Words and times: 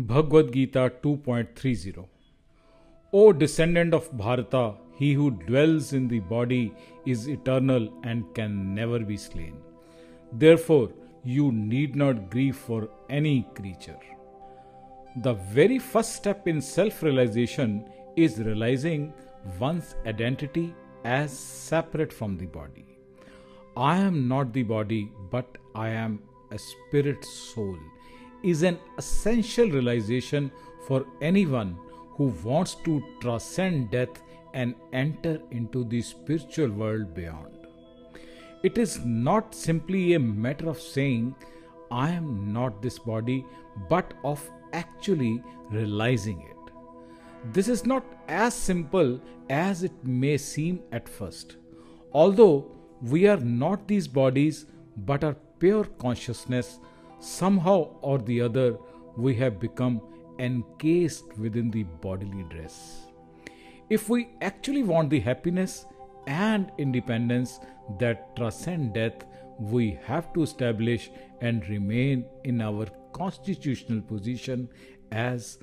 Bhagavad 0.00 0.52
Gita 0.52 0.92
2.30 1.02 2.06
O 3.12 3.32
descendant 3.32 3.92
of 3.92 4.16
Bharata, 4.16 4.74
he 4.94 5.12
who 5.12 5.32
dwells 5.32 5.92
in 5.92 6.06
the 6.06 6.20
body 6.20 6.72
is 7.04 7.28
eternal 7.28 7.92
and 8.04 8.32
can 8.32 8.76
never 8.76 9.00
be 9.00 9.16
slain. 9.16 9.56
Therefore, 10.32 10.92
you 11.24 11.50
need 11.50 11.96
not 11.96 12.30
grieve 12.30 12.54
for 12.54 12.88
any 13.10 13.44
creature. 13.56 13.98
The 15.16 15.34
very 15.34 15.80
first 15.80 16.14
step 16.14 16.46
in 16.46 16.60
self 16.60 17.02
realization 17.02 17.84
is 18.14 18.38
realizing 18.38 19.12
one's 19.58 19.96
identity 20.06 20.76
as 21.02 21.36
separate 21.36 22.12
from 22.12 22.36
the 22.36 22.46
body. 22.46 22.86
I 23.76 23.96
am 23.96 24.28
not 24.28 24.52
the 24.52 24.62
body, 24.62 25.10
but 25.28 25.58
I 25.74 25.88
am 25.88 26.20
a 26.52 26.58
spirit 26.58 27.24
soul 27.24 27.76
is 28.42 28.62
an 28.62 28.78
essential 28.96 29.68
realization 29.70 30.50
for 30.86 31.04
anyone 31.20 31.76
who 32.16 32.26
wants 32.42 32.74
to 32.74 33.02
transcend 33.20 33.90
death 33.90 34.22
and 34.54 34.74
enter 34.92 35.40
into 35.50 35.84
the 35.84 36.00
spiritual 36.02 36.70
world 36.70 37.14
beyond. 37.14 37.54
It 38.62 38.76
is 38.78 39.04
not 39.04 39.54
simply 39.54 40.14
a 40.14 40.18
matter 40.18 40.68
of 40.68 40.80
saying, 40.80 41.34
I 41.90 42.10
am 42.10 42.52
not 42.52 42.82
this 42.82 42.98
body, 42.98 43.46
but 43.88 44.14
of 44.24 44.50
actually 44.72 45.42
realizing 45.70 46.40
it. 46.40 46.72
This 47.52 47.68
is 47.68 47.86
not 47.86 48.04
as 48.26 48.54
simple 48.54 49.20
as 49.48 49.84
it 49.84 49.92
may 50.04 50.36
seem 50.36 50.80
at 50.90 51.08
first. 51.08 51.56
Although 52.12 52.66
we 53.00 53.28
are 53.28 53.36
not 53.36 53.86
these 53.86 54.08
bodies, 54.08 54.66
but 54.96 55.22
are 55.22 55.36
pure 55.58 55.84
consciousness 55.84 56.80
somehow 57.20 57.90
or 58.00 58.18
the 58.18 58.40
other, 58.40 58.78
we 59.16 59.34
have 59.36 59.58
become 59.58 60.00
encased 60.38 61.36
within 61.38 61.70
the 61.70 61.82
bodily 61.82 62.44
dress. 62.44 63.06
If 63.90 64.08
we 64.08 64.28
actually 64.40 64.82
want 64.82 65.10
the 65.10 65.20
happiness 65.20 65.86
and 66.26 66.70
independence 66.78 67.58
that 67.98 68.36
transcend 68.36 68.94
death, 68.94 69.24
we 69.58 69.98
have 70.04 70.32
to 70.34 70.42
establish 70.42 71.10
and 71.40 71.68
remain 71.68 72.24
in 72.44 72.60
our 72.60 72.86
constitutional 73.12 74.00
position 74.02 74.68
as 75.10 75.58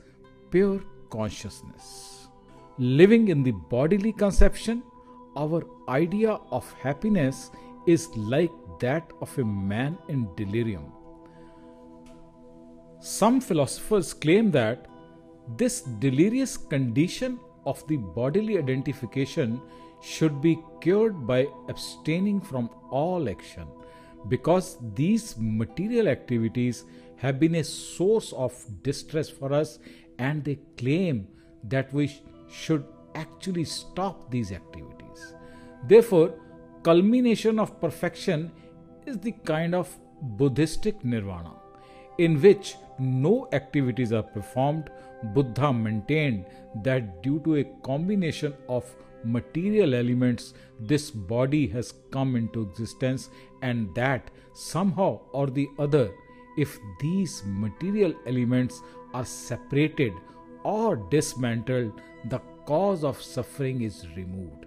pure 0.50 0.82
consciousness. 1.10 2.28
Living 2.78 3.30
in 3.30 3.44
the 3.44 3.52
bodily 3.52 4.12
conception, 4.12 4.84
our 5.38 5.64
idea 5.88 6.32
of 6.52 6.70
happiness 6.74 7.52
is 7.88 8.10
like 8.18 8.52
that 8.80 9.14
of 9.22 9.38
a 9.38 9.46
man 9.46 9.98
in 10.10 10.28
delirium 10.36 10.92
some 13.06 13.40
philosophers 13.40 14.16
claim 14.16 14.50
that 14.50 14.88
this 15.58 15.82
delirious 16.04 16.58
condition 16.58 17.40
of 17.68 17.86
the 17.88 17.98
bodily 17.98 18.58
identification 18.58 19.62
should 20.02 20.42
be 20.42 20.58
cured 20.82 21.28
by 21.28 21.46
abstaining 21.70 22.42
from 22.42 22.68
all 22.90 23.30
action 23.30 23.68
because 24.28 24.80
these 24.96 25.36
material 25.38 26.08
activities 26.08 26.86
have 27.18 27.40
been 27.40 27.56
a 27.56 27.64
source 27.64 28.34
of 28.34 28.52
distress 28.82 29.30
for 29.30 29.54
us 29.54 29.78
and 30.18 30.44
they 30.44 30.58
claim 30.76 31.28
that 31.64 31.94
we 31.94 32.08
sh- 32.08 32.22
should 32.50 32.84
actually 33.14 33.66
stop 33.66 34.32
these 34.32 34.52
activities. 34.52 35.36
Therefore, 35.88 36.34
culmination 36.82 37.60
of 37.60 37.80
perfection 37.80 38.52
is 39.06 39.20
the 39.20 39.34
kind 39.46 39.76
of 39.76 39.96
Buddhistic 40.24 41.06
nirvana 41.06 41.54
in 42.18 42.42
which 42.42 42.76
no 43.00 43.48
activities 43.54 44.12
are 44.14 44.24
performed, 44.24 44.90
Buddha 45.34 45.74
maintained 45.74 46.46
that 46.84 47.24
due 47.24 47.40
to 47.42 47.56
a 47.58 47.64
combination 47.84 48.54
of 48.70 48.86
material 49.24 49.96
elements, 49.96 50.54
this 50.80 51.10
body 51.10 51.68
has 51.68 51.94
come 52.12 52.36
into 52.36 52.62
existence, 52.62 53.30
and 53.62 53.94
that 53.96 54.30
somehow 54.54 55.20
or 55.32 55.48
the 55.48 55.68
other, 55.80 56.12
if 56.58 56.78
these 57.00 57.44
material 57.46 58.14
elements 58.26 58.82
are 59.14 59.26
separated 59.26 60.14
or 60.64 60.96
dismantled, 60.96 62.02
the 62.30 62.40
cause 62.66 63.04
of 63.04 63.22
suffering 63.22 63.82
is 63.82 64.08
removed. 64.16 64.66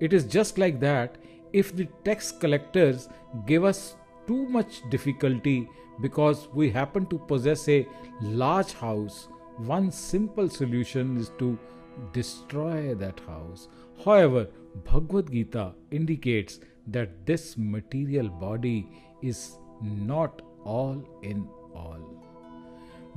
It 0.00 0.12
is 0.12 0.24
just 0.24 0.58
like 0.58 0.80
that 0.80 1.16
if 1.52 1.74
the 1.74 1.86
tax 2.04 2.30
collectors 2.30 3.08
give 3.46 3.64
us 3.64 3.96
too 4.28 4.46
much 4.48 4.82
difficulty 4.90 5.68
because 6.00 6.48
we 6.54 6.70
happen 6.70 7.06
to 7.06 7.18
possess 7.18 7.68
a 7.68 7.86
large 8.20 8.72
house, 8.74 9.28
one 9.56 9.90
simple 9.90 10.48
solution 10.48 11.16
is 11.16 11.30
to 11.38 11.58
destroy 12.12 12.94
that 12.94 13.18
house. 13.26 13.68
However, 14.04 14.46
Bhagavad 14.84 15.32
Gita 15.32 15.72
indicates 15.90 16.60
that 16.86 17.26
this 17.26 17.56
material 17.56 18.28
body 18.28 18.88
is 19.22 19.58
not 19.82 20.42
all 20.64 21.02
in 21.22 21.48
all. 21.74 22.00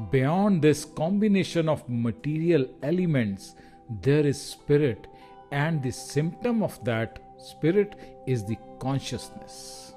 Beyond 0.10 0.62
this 0.62 0.86
combination 0.86 1.70
of 1.70 1.88
material 1.88 2.68
elements, 2.82 3.54
there 4.02 4.26
is 4.26 4.42
spirit, 4.42 5.06
and 5.52 5.84
the 5.84 5.92
symptom 5.92 6.64
of 6.64 6.84
that 6.86 7.20
spirit 7.38 7.96
is 8.26 8.44
the 8.46 8.58
consciousness. 8.80 9.94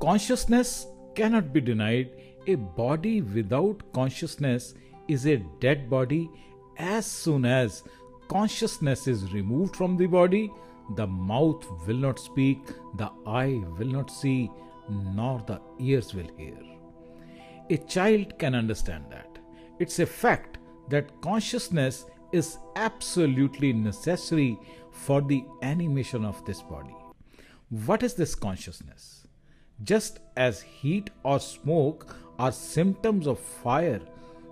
Consciousness 0.00 0.86
cannot 1.14 1.52
be 1.52 1.60
denied. 1.60 2.10
A 2.46 2.54
body 2.54 3.22
without 3.22 3.82
consciousness 3.92 4.74
is 5.08 5.26
a 5.26 5.38
dead 5.60 5.88
body. 5.88 6.30
As 6.78 7.06
soon 7.06 7.46
as 7.46 7.82
consciousness 8.28 9.08
is 9.08 9.32
removed 9.32 9.74
from 9.74 9.96
the 9.96 10.06
body, 10.06 10.52
the 10.96 11.06
mouth 11.06 11.64
will 11.86 11.96
not 11.96 12.18
speak, 12.18 12.58
the 12.96 13.10
eye 13.26 13.60
will 13.78 13.88
not 13.88 14.10
see, 14.10 14.50
nor 14.88 15.42
the 15.46 15.60
ears 15.80 16.14
will 16.14 16.28
hear. 16.36 16.58
A 17.70 17.78
child 17.78 18.38
can 18.38 18.54
understand 18.54 19.06
that. 19.10 19.38
It's 19.78 19.98
a 19.98 20.06
fact 20.06 20.58
that 20.90 21.20
consciousness 21.22 22.04
is 22.32 22.58
absolutely 22.76 23.72
necessary 23.72 24.58
for 24.92 25.22
the 25.22 25.44
animation 25.62 26.24
of 26.24 26.44
this 26.44 26.62
body. 26.62 26.94
What 27.70 28.02
is 28.02 28.14
this 28.14 28.34
consciousness? 28.34 29.25
Just 29.82 30.20
as 30.36 30.62
heat 30.62 31.10
or 31.22 31.38
smoke 31.38 32.16
are 32.38 32.52
symptoms 32.52 33.26
of 33.26 33.38
fire, 33.38 34.00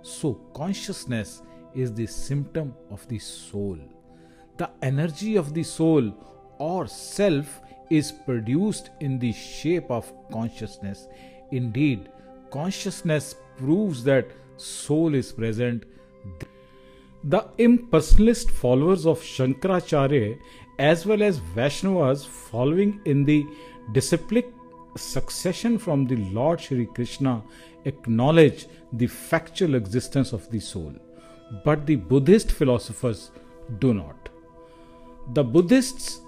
so 0.01 0.33
consciousness 0.53 1.41
is 1.73 1.93
the 1.93 2.05
symptom 2.05 2.73
of 2.91 3.07
the 3.07 3.19
soul. 3.19 3.77
The 4.57 4.69
energy 4.81 5.35
of 5.35 5.53
the 5.53 5.63
soul 5.63 6.13
or 6.59 6.87
self 6.87 7.59
is 7.89 8.11
produced 8.11 8.91
in 8.99 9.19
the 9.19 9.33
shape 9.33 9.89
of 9.89 10.11
consciousness. 10.31 11.07
Indeed, 11.51 12.09
consciousness 12.51 13.35
proves 13.57 14.03
that 14.03 14.27
soul 14.57 15.15
is 15.15 15.31
present. 15.31 15.83
The 17.23 17.41
impersonalist 17.57 18.51
followers 18.51 19.05
of 19.05 19.19
Shankaracharya 19.19 20.37
as 20.77 21.05
well 21.05 21.23
as 21.23 21.39
Vaishnavas 21.39 22.25
following 22.25 23.01
in 23.05 23.25
the 23.25 23.45
disciplic 23.91 24.47
succession 24.95 25.77
from 25.77 26.05
the 26.05 26.15
Lord 26.15 26.61
Shri 26.61 26.85
Krishna 26.85 27.43
acknowledge 27.85 28.67
the 28.93 29.07
factual 29.07 29.75
existence 29.75 30.33
of 30.33 30.49
the 30.49 30.59
soul, 30.59 30.93
but 31.63 31.85
the 31.85 31.95
Buddhist 31.95 32.51
philosophers 32.51 33.31
do 33.79 33.93
not. 33.93 34.29
The 35.33 35.43
Buddhists 35.43 36.21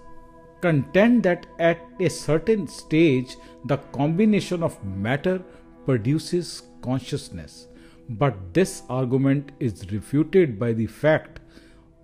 contend 0.62 1.24
that 1.24 1.46
at 1.60 1.80
a 2.00 2.10
certain 2.10 2.68
stage 2.68 3.36
the 3.66 3.78
combination 3.78 4.64
of 4.64 4.84
matter 4.84 5.42
produces 5.86 6.64
consciousness, 6.82 7.68
but 8.10 8.54
this 8.54 8.84
argument 8.90 9.52
is 9.60 9.92
refuted 9.92 10.60
by 10.60 10.74
the 10.74 10.88
fact 10.88 11.40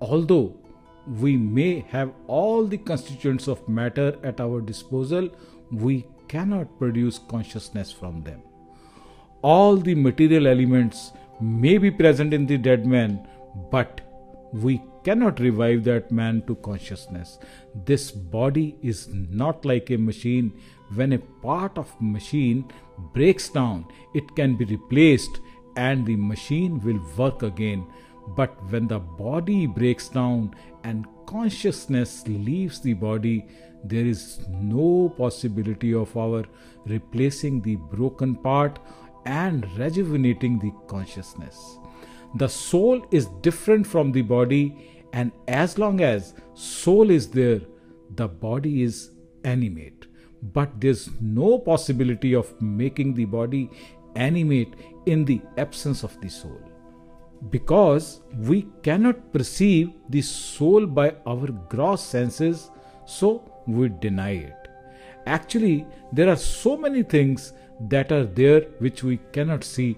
although 0.01 0.55
we 1.19 1.35
may 1.35 1.79
have 1.89 2.13
all 2.27 2.65
the 2.65 2.77
constituents 2.77 3.47
of 3.47 3.67
matter 3.67 4.17
at 4.23 4.39
our 4.39 4.61
disposal, 4.61 5.29
we 5.71 6.05
cannot 6.33 6.77
produce 6.79 7.19
consciousness 7.33 7.91
from 7.91 8.23
them. 8.23 8.41
All 9.43 9.77
the 9.77 9.95
material 9.95 10.47
elements 10.47 11.11
may 11.39 11.77
be 11.77 11.91
present 11.91 12.33
in 12.33 12.47
the 12.47 12.57
dead 12.57 12.85
man, 12.85 13.27
but 13.71 14.01
we 14.53 14.81
cannot 15.03 15.39
revive 15.39 15.83
that 15.83 16.11
man 16.11 16.41
to 16.47 16.55
consciousness. 16.67 17.39
This 17.85 18.09
body 18.09 18.77
is 18.81 19.09
not 19.11 19.65
like 19.65 19.89
a 19.91 19.97
machine. 19.97 20.51
When 20.95 21.13
a 21.13 21.19
part 21.19 21.77
of 21.77 21.93
machine 21.99 22.65
breaks 23.13 23.49
down, 23.49 23.85
it 24.13 24.35
can 24.35 24.55
be 24.55 24.65
replaced 24.65 25.39
and 25.75 26.05
the 26.05 26.15
machine 26.15 26.79
will 26.83 27.01
work 27.17 27.43
again. 27.43 27.85
But 28.37 28.51
when 28.71 28.87
the 28.87 28.99
body 28.99 29.65
breaks 29.67 30.07
down 30.07 30.55
and 30.83 31.05
consciousness 31.25 32.25
leaves 32.27 32.79
the 32.79 32.93
body, 32.93 33.45
there 33.83 34.05
is 34.05 34.39
no 34.49 35.13
possibility 35.17 35.93
of 35.93 36.15
our 36.15 36.45
replacing 36.85 37.61
the 37.61 37.75
broken 37.75 38.35
part 38.35 38.79
and 39.25 39.65
rejuvenating 39.77 40.59
the 40.59 40.71
consciousness. 40.87 41.77
The 42.35 42.47
soul 42.47 43.05
is 43.11 43.27
different 43.41 43.85
from 43.85 44.11
the 44.11 44.21
body, 44.21 45.07
and 45.13 45.31
as 45.47 45.77
long 45.77 46.01
as 46.01 46.33
soul 46.53 47.09
is 47.09 47.29
there, 47.29 47.61
the 48.15 48.27
body 48.27 48.83
is 48.83 49.11
animate. 49.43 50.07
But 50.41 50.81
there's 50.81 51.09
no 51.21 51.59
possibility 51.59 52.33
of 52.35 52.61
making 52.61 53.13
the 53.13 53.25
body 53.25 53.69
animate 54.15 54.73
in 55.05 55.25
the 55.25 55.41
absence 55.57 56.03
of 56.03 56.19
the 56.21 56.29
soul. 56.29 56.59
Because 57.49 58.21
we 58.37 58.67
cannot 58.81 59.31
perceive 59.31 59.91
the 60.09 60.21
soul 60.21 60.85
by 60.85 61.15
our 61.25 61.47
gross 61.47 62.01
senses, 62.03 62.71
so 63.05 63.52
we 63.67 63.89
deny 63.89 64.31
it. 64.31 64.67
Actually, 65.25 65.85
there 66.11 66.29
are 66.29 66.35
so 66.35 66.75
many 66.77 67.03
things 67.03 67.53
that 67.89 68.11
are 68.11 68.25
there 68.25 68.61
which 68.79 69.03
we 69.03 69.17
cannot 69.31 69.63
see. 69.63 69.97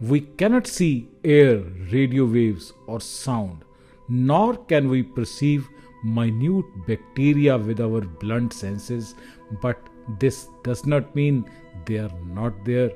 We 0.00 0.20
cannot 0.20 0.66
see 0.66 1.08
air, 1.24 1.58
radio 1.92 2.24
waves, 2.24 2.72
or 2.86 3.00
sound, 3.00 3.64
nor 4.08 4.56
can 4.56 4.88
we 4.88 5.02
perceive 5.02 5.66
minute 6.04 6.64
bacteria 6.86 7.58
with 7.58 7.80
our 7.80 8.00
blunt 8.00 8.52
senses, 8.52 9.14
but 9.62 9.78
this 10.18 10.48
does 10.62 10.86
not 10.86 11.14
mean 11.14 11.44
they 11.86 11.98
are 11.98 12.12
not 12.26 12.64
there. 12.64 12.92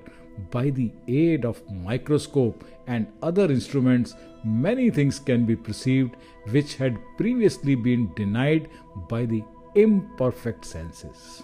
By 0.50 0.70
the 0.70 0.90
aid 1.08 1.44
of 1.44 1.62
microscope 1.70 2.64
and 2.86 3.06
other 3.22 3.50
instruments, 3.50 4.14
many 4.44 4.90
things 4.90 5.18
can 5.18 5.44
be 5.44 5.56
perceived 5.56 6.16
which 6.50 6.76
had 6.76 6.98
previously 7.16 7.74
been 7.74 8.12
denied 8.14 8.68
by 9.08 9.26
the 9.26 9.42
imperfect 9.74 10.64
senses. 10.64 11.42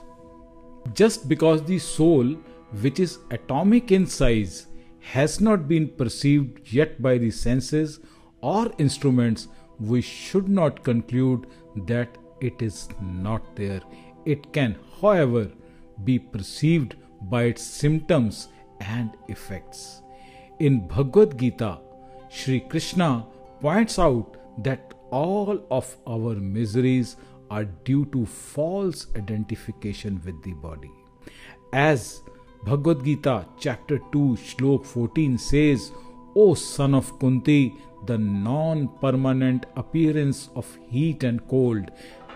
Just 0.94 1.28
because 1.28 1.62
the 1.62 1.78
soul, 1.78 2.36
which 2.80 3.00
is 3.00 3.18
atomic 3.30 3.92
in 3.92 4.06
size, 4.06 4.66
has 5.00 5.40
not 5.40 5.68
been 5.68 5.88
perceived 5.88 6.72
yet 6.72 7.00
by 7.00 7.18
the 7.18 7.30
senses 7.30 8.00
or 8.40 8.70
instruments, 8.78 9.48
we 9.80 10.00
should 10.00 10.48
not 10.48 10.82
conclude 10.84 11.46
that 11.86 12.18
it 12.40 12.60
is 12.60 12.88
not 13.00 13.56
there. 13.56 13.80
It 14.24 14.52
can, 14.52 14.76
however, 15.00 15.50
be 16.04 16.18
perceived 16.18 16.96
by 17.22 17.44
its 17.44 17.62
symptoms 17.62 18.48
and 18.80 19.10
effects. 19.28 20.02
In 20.58 20.86
Bhagavad 20.86 21.38
Gita, 21.38 21.78
Sri 22.28 22.60
Krishna 22.60 23.26
points 23.60 23.98
out 23.98 24.36
that 24.62 24.94
all 25.10 25.64
of 25.70 25.96
our 26.06 26.34
miseries 26.34 27.16
are 27.50 27.64
due 27.64 28.04
to 28.06 28.26
false 28.26 29.06
identification 29.16 30.20
with 30.24 30.42
the 30.42 30.52
body. 30.52 30.90
As 31.72 32.22
Bhagavad 32.64 33.04
Gita 33.04 33.46
chapter 33.58 33.98
2 34.12 34.36
shlok 34.36 34.84
14 34.84 35.38
says, 35.38 35.92
O 36.34 36.54
son 36.54 36.94
of 36.94 37.18
Kunti, 37.18 37.74
the 38.06 38.18
non 38.18 38.88
permanent 39.00 39.66
appearance 39.76 40.50
of 40.54 40.66
heat 40.88 41.24
and 41.24 41.46
cold, 41.48 41.90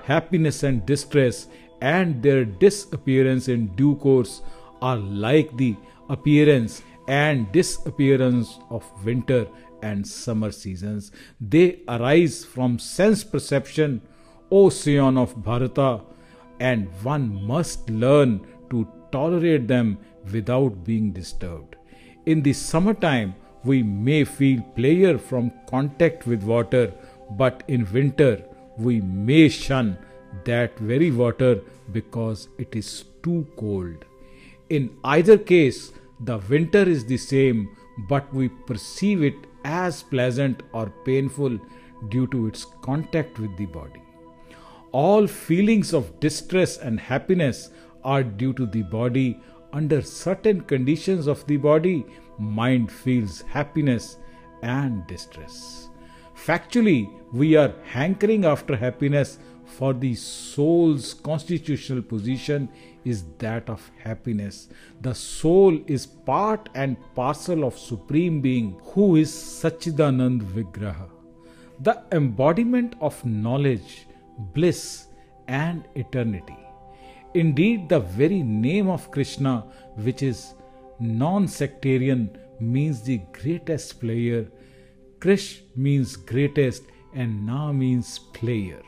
happiness 0.05 0.63
and 0.63 0.85
distress, 0.87 1.49
and 1.81 2.23
their 2.23 2.45
disappearance 2.45 3.49
in 3.49 3.67
due 3.77 3.97
course 3.97 4.43
are 4.81 4.97
like 4.97 5.57
the 5.57 5.77
appearance 6.09 6.83
and 7.09 7.51
disappearance 7.53 8.59
of 8.71 8.85
winter 9.05 9.47
and 9.83 10.07
summer 10.07 10.53
seasons. 10.53 11.11
They 11.41 11.81
arise 11.89 12.45
from 12.45 12.79
sense 12.79 13.25
perception 13.25 14.03
ocean 14.61 15.17
of 15.17 15.43
Bharata, 15.43 16.01
and 16.61 16.89
one 17.03 17.27
must 17.53 17.89
learn 17.91 18.41
to 18.71 18.87
tolerate 19.11 19.67
them 19.67 19.99
without 20.33 20.85
being 20.85 21.13
disturbed. 21.13 21.77
In 22.27 22.43
the 22.43 22.53
summertime, 22.53 23.35
we 23.65 23.83
may 23.83 24.25
feel 24.25 24.61
pleasure 24.77 25.19
from 25.19 25.53
contact 25.67 26.27
with 26.27 26.43
water, 26.43 26.93
but 27.43 27.63
in 27.69 27.91
winter, 27.93 28.43
we 28.77 29.01
may 29.01 29.49
shun 29.49 29.97
that 30.45 30.79
very 30.79 31.11
water 31.11 31.61
because 31.93 32.49
it 32.59 32.77
is 32.77 33.05
too 33.23 33.47
cold. 33.57 34.05
In 34.69 34.91
either 35.05 35.39
case, 35.39 35.93
the 36.21 36.39
winter 36.39 36.83
is 36.83 37.05
the 37.05 37.17
same, 37.17 37.77
but 38.09 38.33
we 38.35 38.49
perceive 38.49 39.23
it 39.23 39.35
as 39.65 40.03
pleasant 40.03 40.63
or 40.73 40.93
painful 41.05 41.59
due 42.09 42.27
to 42.29 42.47
its 42.47 42.67
contact 42.83 43.39
with 43.39 43.57
the 43.57 43.67
body 43.67 44.02
all 44.93 45.27
feelings 45.27 45.93
of 45.93 46.21
distress 46.21 46.79
and 46.79 47.01
happiness 47.01 47.71
are 48.05 48.23
due 48.23 48.53
to 48.55 48.67
the 48.67 48.83
body. 48.83 49.41
Under 49.73 50.03
certain 50.03 50.61
conditions 50.61 51.27
of 51.27 51.47
the 51.47 51.57
body, 51.57 52.05
mind 52.39 52.93
feels 52.93 53.41
happiness 53.41 54.19
and 54.63 55.07
distress. 55.07 55.89
Factually, 56.37 57.11
we 57.33 57.57
are 57.57 57.75
hankering 57.85 58.45
after 58.45 58.77
happiness, 58.77 59.39
for 59.65 59.95
the 59.95 60.15
soul's 60.15 61.15
constitutional 61.15 62.03
position 62.03 62.69
is 63.05 63.25
that 63.39 63.71
of 63.71 63.91
happiness. 63.99 64.69
The 65.01 65.15
soul 65.15 65.81
is 65.87 66.05
part 66.05 66.69
and 66.75 66.97
parcel 67.15 67.65
of 67.65 67.79
Supreme 67.79 68.43
Being, 68.43 68.79
who 68.83 69.17
is 69.17 69.33
Sachidanand 69.33 70.43
Vigraha. 70.43 71.09
The 71.81 72.03
embodiment 72.13 72.95
of 73.01 73.25
knowledge 73.25 74.07
bliss, 74.39 75.07
and 75.49 75.85
eternity. 75.95 76.59
Indeed, 77.35 77.89
the 77.89 78.01
very 78.01 78.43
name 78.43 78.89
of 78.89 79.11
Krishna, 79.11 79.65
which 79.97 80.23
is 80.23 80.55
non 81.01 81.49
sectarian, 81.49 82.39
means 82.61 83.03
the 83.03 83.19
greatest 83.33 84.01
player. 84.01 84.51
Krish 85.19 85.63
means 85.77 86.17
greatest, 86.17 86.85
and 87.15 87.47
Na 87.47 87.73
means 87.73 88.19
player. 88.19 88.83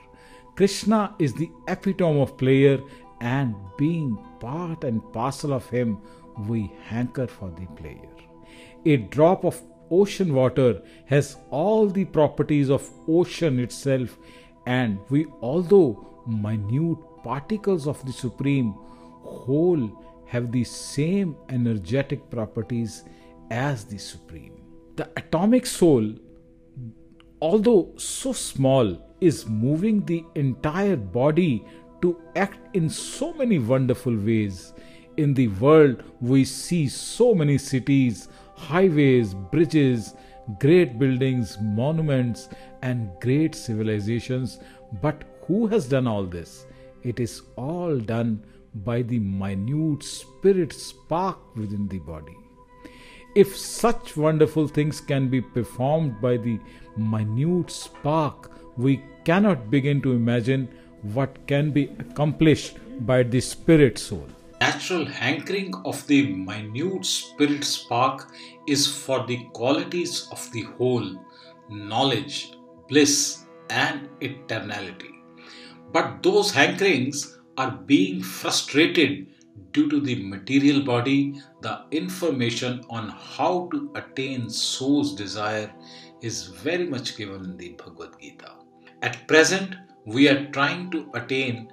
Krishna 0.56 1.14
is 1.18 1.34
the 1.34 1.50
epitome 1.68 2.20
of 2.20 2.36
player, 2.38 2.78
and 3.20 3.54
being 3.78 4.18
part 4.40 4.84
and 4.84 5.00
parcel 5.12 5.52
of 5.52 5.68
him, 5.70 5.98
we 6.48 6.72
hanker 6.84 7.26
for 7.26 7.50
the 7.50 7.66
player. 7.80 8.10
A 8.84 8.96
drop 8.96 9.44
of 9.44 9.62
ocean 9.90 10.34
water 10.34 10.82
has 11.06 11.36
all 11.50 11.86
the 11.88 12.04
properties 12.04 12.70
of 12.70 12.88
ocean 13.08 13.58
itself 13.58 14.18
and 14.66 14.98
we, 15.10 15.26
although 15.42 16.22
minute 16.26 16.98
particles 17.22 17.86
of 17.86 18.04
the 18.04 18.12
Supreme, 18.12 18.74
whole 19.22 20.02
have 20.26 20.52
the 20.52 20.64
same 20.64 21.36
energetic 21.48 22.30
properties 22.30 23.04
as 23.50 23.84
the 23.84 23.98
Supreme. 23.98 24.62
The 24.96 25.08
atomic 25.16 25.66
soul, 25.66 26.14
although 27.40 27.92
so 27.96 28.32
small, 28.32 28.98
is 29.20 29.46
moving 29.46 30.04
the 30.04 30.24
entire 30.34 30.96
body 30.96 31.64
to 32.02 32.20
act 32.36 32.76
in 32.76 32.88
so 32.90 33.32
many 33.34 33.58
wonderful 33.58 34.16
ways. 34.16 34.72
In 35.16 35.34
the 35.34 35.48
world, 35.48 36.02
we 36.20 36.44
see 36.44 36.88
so 36.88 37.34
many 37.34 37.56
cities, 37.58 38.28
highways, 38.56 39.34
bridges, 39.34 40.14
great 40.58 40.98
buildings, 40.98 41.56
monuments, 41.60 42.48
and 42.84 43.10
great 43.20 43.54
civilizations. 43.54 44.58
But 45.02 45.24
who 45.46 45.66
has 45.66 45.88
done 45.88 46.06
all 46.06 46.24
this? 46.24 46.66
It 47.02 47.18
is 47.18 47.42
all 47.56 47.98
done 47.98 48.44
by 48.84 49.02
the 49.02 49.18
minute 49.18 50.02
spirit 50.02 50.72
spark 50.72 51.56
within 51.56 51.88
the 51.88 51.98
body. 51.98 52.36
If 53.34 53.56
such 53.56 54.16
wonderful 54.16 54.68
things 54.68 55.00
can 55.00 55.28
be 55.28 55.40
performed 55.40 56.20
by 56.20 56.36
the 56.36 56.60
minute 56.96 57.70
spark, 57.70 58.52
we 58.76 59.02
cannot 59.24 59.70
begin 59.70 60.00
to 60.02 60.12
imagine 60.12 60.68
what 61.18 61.46
can 61.48 61.72
be 61.72 61.84
accomplished 61.98 62.78
by 63.12 63.22
the 63.24 63.40
spirit 63.40 63.98
soul 63.98 64.28
natural 64.64 65.04
hankering 65.04 65.74
of 65.84 66.06
the 66.06 66.18
minute 66.50 67.04
spirit 67.04 67.64
spark 67.64 68.22
is 68.74 68.86
for 68.86 69.18
the 69.26 69.38
qualities 69.58 70.28
of 70.30 70.40
the 70.52 70.62
whole 70.76 71.08
knowledge, 71.68 72.54
bliss, 72.88 73.44
and 73.70 74.08
eternality. 74.20 75.10
But 75.92 76.22
those 76.22 76.52
hankerings 76.52 77.38
are 77.56 77.70
being 77.70 78.22
frustrated 78.22 79.28
due 79.72 79.88
to 79.88 80.00
the 80.00 80.22
material 80.22 80.82
body, 80.82 81.40
the 81.62 81.84
information 81.90 82.82
on 82.90 83.08
how 83.08 83.68
to 83.72 83.92
attain 83.94 84.48
soul's 84.48 85.14
desire 85.14 85.72
is 86.22 86.46
very 86.46 86.86
much 86.86 87.16
given 87.16 87.44
in 87.44 87.56
the 87.56 87.70
Bhagavad 87.70 88.20
Gita. 88.20 88.52
At 89.02 89.26
present, 89.28 89.76
we 90.06 90.28
are 90.28 90.46
trying 90.50 90.90
to 90.90 91.10
attain 91.14 91.70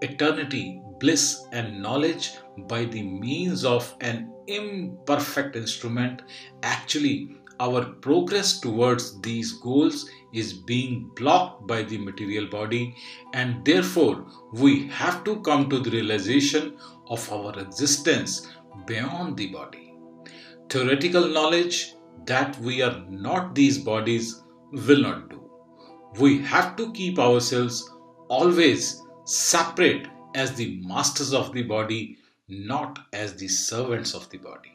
eternity 0.00 0.82
bliss 0.98 1.46
and 1.52 1.82
knowledge 1.82 2.32
by 2.68 2.84
the 2.84 3.02
means 3.02 3.64
of 3.64 3.94
an 4.00 4.32
imperfect 4.46 5.56
instrument, 5.56 6.22
actually, 6.62 7.36
our 7.62 7.84
progress 8.04 8.58
towards 8.58 9.20
these 9.20 9.52
goals 9.64 10.10
is 10.32 10.52
being 10.52 11.08
blocked 11.14 11.66
by 11.68 11.82
the 11.82 11.98
material 11.98 12.48
body, 12.48 12.96
and 13.34 13.64
therefore, 13.64 14.26
we 14.52 14.88
have 14.88 15.22
to 15.24 15.40
come 15.42 15.68
to 15.70 15.78
the 15.78 15.90
realization 15.90 16.76
of 17.06 17.32
our 17.32 17.56
existence 17.60 18.48
beyond 18.86 19.36
the 19.36 19.46
body. 19.52 19.94
Theoretical 20.68 21.28
knowledge 21.28 21.94
that 22.26 22.58
we 22.58 22.82
are 22.82 23.04
not 23.08 23.54
these 23.54 23.78
bodies 23.78 24.42
will 24.72 25.02
not 25.02 25.30
do. 25.30 25.40
We 26.18 26.42
have 26.42 26.74
to 26.76 26.92
keep 26.92 27.18
ourselves 27.18 27.88
always 28.28 29.00
separate 29.24 30.08
as 30.34 30.54
the 30.54 30.80
masters 30.82 31.32
of 31.32 31.52
the 31.52 31.62
body, 31.62 32.18
not 32.48 32.98
as 33.12 33.36
the 33.36 33.48
servants 33.48 34.14
of 34.14 34.28
the 34.30 34.38
body. 34.38 34.71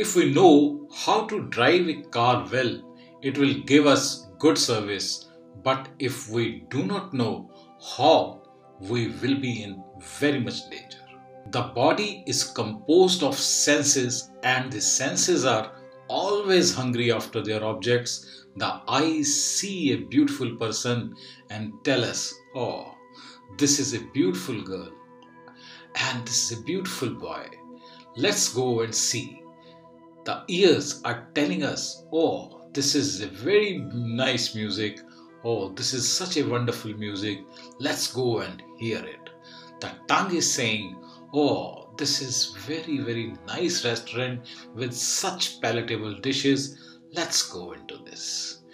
If 0.00 0.14
we 0.14 0.30
know 0.32 0.86
how 0.94 1.26
to 1.26 1.48
drive 1.48 1.88
a 1.88 2.02
car 2.16 2.46
well, 2.52 2.72
it 3.20 3.36
will 3.36 3.54
give 3.70 3.84
us 3.84 4.28
good 4.38 4.56
service. 4.56 5.26
But 5.64 5.88
if 5.98 6.28
we 6.30 6.66
do 6.70 6.84
not 6.84 7.12
know 7.12 7.50
how, 7.96 8.42
we 8.78 9.08
will 9.08 9.40
be 9.40 9.64
in 9.64 9.82
very 10.00 10.38
much 10.38 10.70
danger. 10.70 11.04
The 11.50 11.62
body 11.62 12.22
is 12.28 12.44
composed 12.44 13.24
of 13.24 13.36
senses, 13.36 14.30
and 14.44 14.70
the 14.70 14.80
senses 14.80 15.44
are 15.44 15.72
always 16.06 16.72
hungry 16.72 17.10
after 17.10 17.42
their 17.42 17.64
objects. 17.64 18.46
The 18.54 18.80
eyes 18.86 19.34
see 19.34 19.94
a 19.94 20.06
beautiful 20.06 20.54
person 20.58 21.16
and 21.50 21.72
tell 21.82 22.04
us, 22.04 22.32
Oh, 22.54 22.94
this 23.58 23.80
is 23.80 23.94
a 23.94 24.06
beautiful 24.14 24.62
girl, 24.62 24.92
and 25.96 26.24
this 26.24 26.52
is 26.52 26.60
a 26.60 26.62
beautiful 26.62 27.10
boy. 27.10 27.48
Let's 28.14 28.54
go 28.54 28.82
and 28.82 28.94
see. 28.94 29.42
The 30.28 30.44
ears 30.48 31.00
are 31.06 31.30
telling 31.34 31.62
us, 31.62 32.04
Oh, 32.12 32.68
this 32.74 32.94
is 32.94 33.22
a 33.22 33.28
very 33.28 33.78
nice 33.94 34.54
music. 34.54 35.00
Oh, 35.42 35.70
this 35.70 35.94
is 35.94 36.06
such 36.06 36.36
a 36.36 36.46
wonderful 36.46 36.92
music. 36.92 37.38
Let's 37.78 38.12
go 38.12 38.40
and 38.40 38.62
hear 38.76 39.02
it. 39.02 39.30
The 39.80 39.90
tongue 40.06 40.36
is 40.36 40.52
saying, 40.52 41.02
Oh, 41.32 41.94
this 41.96 42.20
is 42.20 42.54
very, 42.66 42.98
very 42.98 43.36
nice 43.46 43.86
restaurant 43.86 44.46
with 44.74 44.92
such 44.92 45.62
palatable 45.62 46.16
dishes. 46.16 46.78
Let's 47.14 47.50
go 47.50 47.72
into 47.72 47.96
this. 47.96 48.64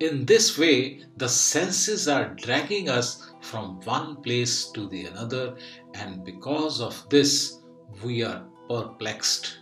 In 0.00 0.24
this 0.24 0.58
way, 0.58 1.04
the 1.16 1.28
senses 1.28 2.08
are 2.08 2.34
dragging 2.34 2.88
us 2.88 3.30
from 3.40 3.80
one 3.82 4.20
place 4.20 4.68
to 4.72 4.88
the 4.88 5.04
another, 5.04 5.54
and 5.94 6.24
because 6.24 6.80
of 6.80 7.08
this, 7.08 7.60
we 8.02 8.24
are 8.24 8.44
perplexed. 8.68 9.58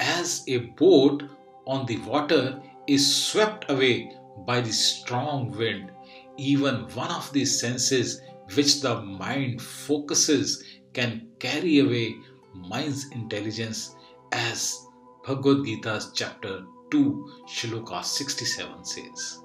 As 0.00 0.44
a 0.48 0.56
boat 0.80 1.24
on 1.66 1.84
the 1.84 1.98
water 1.98 2.62
is 2.86 3.14
swept 3.14 3.70
away 3.70 4.10
by 4.46 4.62
the 4.62 4.72
strong 4.72 5.50
wind, 5.50 5.90
even 6.38 6.88
one 6.94 7.10
of 7.10 7.30
the 7.34 7.44
senses 7.44 8.22
which 8.54 8.80
the 8.80 9.02
mind 9.02 9.60
focuses 9.60 10.64
can 10.94 11.28
carry 11.38 11.80
away 11.80 12.16
mind's 12.54 13.10
intelligence 13.10 13.94
as 14.32 14.86
Bhagavad 15.26 15.66
Gita's 15.66 16.12
chapter 16.14 16.64
2 16.90 17.44
shloka 17.46 18.02
67 18.02 18.84
says. 18.84 19.38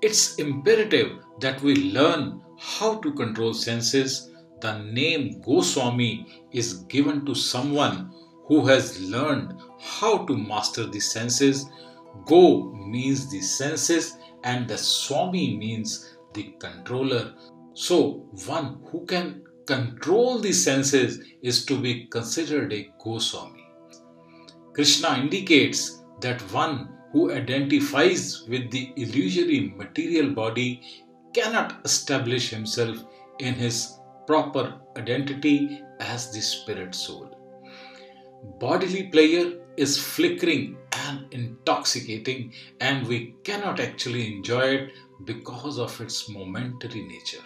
It's 0.00 0.36
imperative 0.36 1.18
that 1.40 1.60
we 1.60 1.92
learn 1.92 2.40
how 2.58 2.98
to 3.00 3.12
control 3.12 3.52
senses. 3.52 4.30
The 4.62 4.78
name 4.78 5.42
Goswami 5.42 6.44
is 6.50 6.84
given 6.84 7.26
to 7.26 7.34
someone 7.34 8.10
who 8.46 8.66
has 8.66 9.00
learned 9.00 9.54
how 9.86 10.26
to 10.26 10.36
master 10.36 10.86
the 10.86 11.00
senses. 11.00 11.66
Go 12.26 12.72
means 12.72 13.30
the 13.30 13.40
senses 13.40 14.16
and 14.44 14.68
the 14.68 14.78
Swami 14.78 15.56
means 15.56 16.16
the 16.34 16.54
controller. 16.58 17.34
So, 17.74 18.26
one 18.46 18.80
who 18.90 19.04
can 19.06 19.42
control 19.66 20.38
the 20.38 20.52
senses 20.52 21.20
is 21.42 21.64
to 21.66 21.80
be 21.80 22.06
considered 22.06 22.72
a 22.72 22.90
Goswami. 23.02 23.64
Krishna 24.72 25.18
indicates 25.18 26.02
that 26.20 26.40
one 26.52 26.88
who 27.12 27.32
identifies 27.32 28.44
with 28.48 28.70
the 28.70 28.92
illusory 28.96 29.72
material 29.76 30.30
body 30.30 30.82
cannot 31.34 31.80
establish 31.84 32.50
himself 32.50 32.98
in 33.38 33.54
his 33.54 33.98
proper 34.26 34.74
identity 34.96 35.82
as 36.00 36.32
the 36.32 36.40
spirit 36.40 36.94
soul. 36.94 37.30
Bodily 38.60 39.04
pleasure 39.04 39.65
is 39.76 39.98
flickering 39.98 40.76
and 40.92 41.26
intoxicating, 41.32 42.52
and 42.80 43.06
we 43.06 43.34
cannot 43.44 43.80
actually 43.80 44.34
enjoy 44.34 44.62
it 44.62 44.92
because 45.24 45.78
of 45.78 46.00
its 46.00 46.28
momentary 46.28 47.02
nature. 47.02 47.42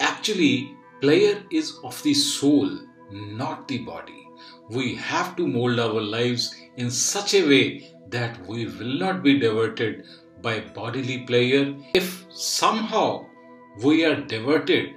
Actually, 0.00 0.76
player 1.00 1.42
is 1.50 1.78
of 1.84 2.02
the 2.02 2.14
soul, 2.14 2.78
not 3.10 3.68
the 3.68 3.78
body. 3.78 4.28
We 4.70 4.94
have 4.96 5.36
to 5.36 5.46
mold 5.46 5.78
our 5.78 6.00
lives 6.00 6.54
in 6.76 6.90
such 6.90 7.34
a 7.34 7.46
way 7.46 7.92
that 8.08 8.44
we 8.46 8.66
will 8.66 8.98
not 8.98 9.22
be 9.22 9.38
diverted 9.38 10.04
by 10.42 10.60
bodily 10.60 11.18
player. 11.26 11.74
If 11.94 12.26
somehow 12.30 13.26
we 13.82 14.04
are 14.04 14.20
diverted, 14.20 14.96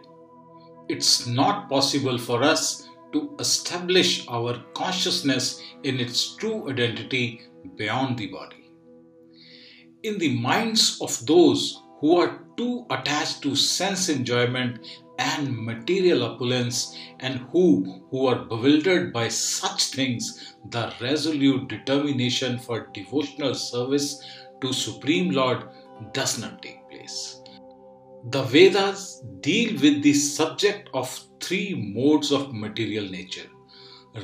it's 0.89 1.27
not 1.27 1.69
possible 1.69 2.17
for 2.17 2.43
us 2.43 2.86
to 3.13 3.35
establish 3.39 4.27
our 4.27 4.63
consciousness 4.73 5.61
in 5.83 5.99
its 5.99 6.35
true 6.35 6.69
identity 6.69 7.41
beyond 7.75 8.17
the 8.17 8.27
body. 8.27 8.71
In 10.03 10.17
the 10.17 10.39
minds 10.39 10.99
of 11.01 11.25
those 11.25 11.81
who 11.99 12.17
are 12.17 12.43
too 12.57 12.85
attached 12.89 13.41
to 13.43 13.55
sense 13.55 14.09
enjoyment 14.09 14.79
and 15.19 15.57
material 15.57 16.23
opulence 16.23 16.95
and 17.19 17.39
who 17.51 18.03
who 18.11 18.27
are 18.27 18.45
bewildered 18.45 19.11
by 19.11 19.27
such 19.27 19.85
things 19.85 20.55
the 20.69 20.93
resolute 21.01 21.67
determination 21.67 22.59
for 22.59 22.89
devotional 22.93 23.55
service 23.55 24.23
to 24.61 24.71
supreme 24.71 25.31
lord 25.31 25.63
does 26.13 26.37
not 26.39 26.61
take 26.61 26.87
place 26.89 27.41
the 28.29 28.43
vedas 28.43 29.23
deal 29.39 29.73
with 29.81 30.03
the 30.03 30.13
subject 30.13 30.89
of 30.93 31.26
three 31.47 31.69
modes 31.97 32.31
of 32.31 32.53
material 32.65 33.07
nature 33.17 33.49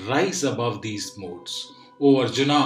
rise 0.08 0.44
above 0.54 0.82
these 0.88 1.08
modes 1.26 1.54
o 2.00 2.18
arjuna 2.22 2.62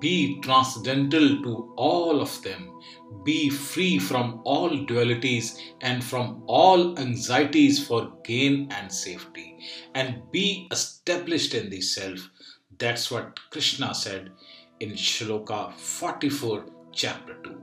be 0.00 0.40
transcendental 0.40 1.42
to 1.42 1.72
all 1.76 2.20
of 2.20 2.42
them. 2.42 2.80
Be 3.24 3.50
free 3.50 3.98
from 3.98 4.40
all 4.44 4.70
dualities 4.70 5.58
and 5.80 6.04
from 6.04 6.42
all 6.46 6.98
anxieties 6.98 7.84
for 7.84 8.12
gain 8.22 8.70
and 8.70 8.92
safety. 8.92 9.56
And 9.94 10.30
be 10.30 10.68
established 10.70 11.54
in 11.54 11.70
the 11.70 11.80
self. 11.80 12.30
That's 12.78 13.10
what 13.10 13.40
Krishna 13.50 13.94
said 13.94 14.30
in 14.78 14.90
Shloka 14.90 15.72
44, 15.72 16.66
chapter 16.92 17.34
2. 17.42 17.62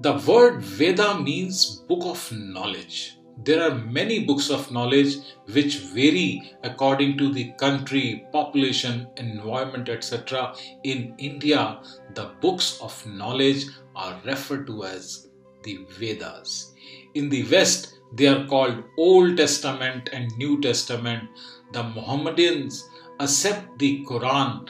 The 0.00 0.14
word 0.26 0.60
Veda 0.60 1.20
means 1.20 1.76
book 1.88 2.04
of 2.04 2.32
knowledge 2.32 3.17
there 3.44 3.62
are 3.62 3.74
many 3.74 4.24
books 4.24 4.50
of 4.50 4.70
knowledge 4.72 5.16
which 5.52 5.78
vary 5.78 6.52
according 6.64 7.16
to 7.18 7.32
the 7.32 7.52
country, 7.52 8.26
population, 8.32 9.06
environment, 9.16 9.88
etc. 9.88 10.54
In 10.82 11.14
India, 11.18 11.80
the 12.14 12.30
books 12.40 12.80
of 12.80 13.06
knowledge 13.06 13.66
are 13.94 14.20
referred 14.24 14.66
to 14.66 14.84
as 14.84 15.28
the 15.62 15.86
Vedas. 15.98 16.74
In 17.14 17.28
the 17.28 17.44
West, 17.44 17.98
they 18.12 18.26
are 18.26 18.46
called 18.46 18.82
Old 18.98 19.36
Testament 19.36 20.10
and 20.12 20.36
New 20.36 20.60
Testament. 20.60 21.28
The 21.72 21.84
Mohammedans 21.84 22.88
accept 23.20 23.78
the 23.78 24.04
Quran. 24.04 24.68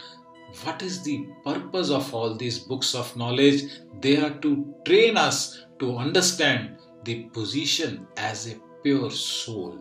What 0.64 0.82
is 0.82 1.02
the 1.02 1.26
purpose 1.44 1.90
of 1.90 2.12
all 2.12 2.34
these 2.34 2.58
books 2.58 2.94
of 2.94 3.16
knowledge? 3.16 3.62
They 4.00 4.16
are 4.16 4.34
to 4.40 4.74
train 4.84 5.16
us 5.16 5.64
to 5.78 5.96
understand 5.96 6.78
the 7.08 7.24
position 7.36 8.06
as 8.18 8.46
a 8.52 8.56
pure 8.82 9.10
soul. 9.10 9.76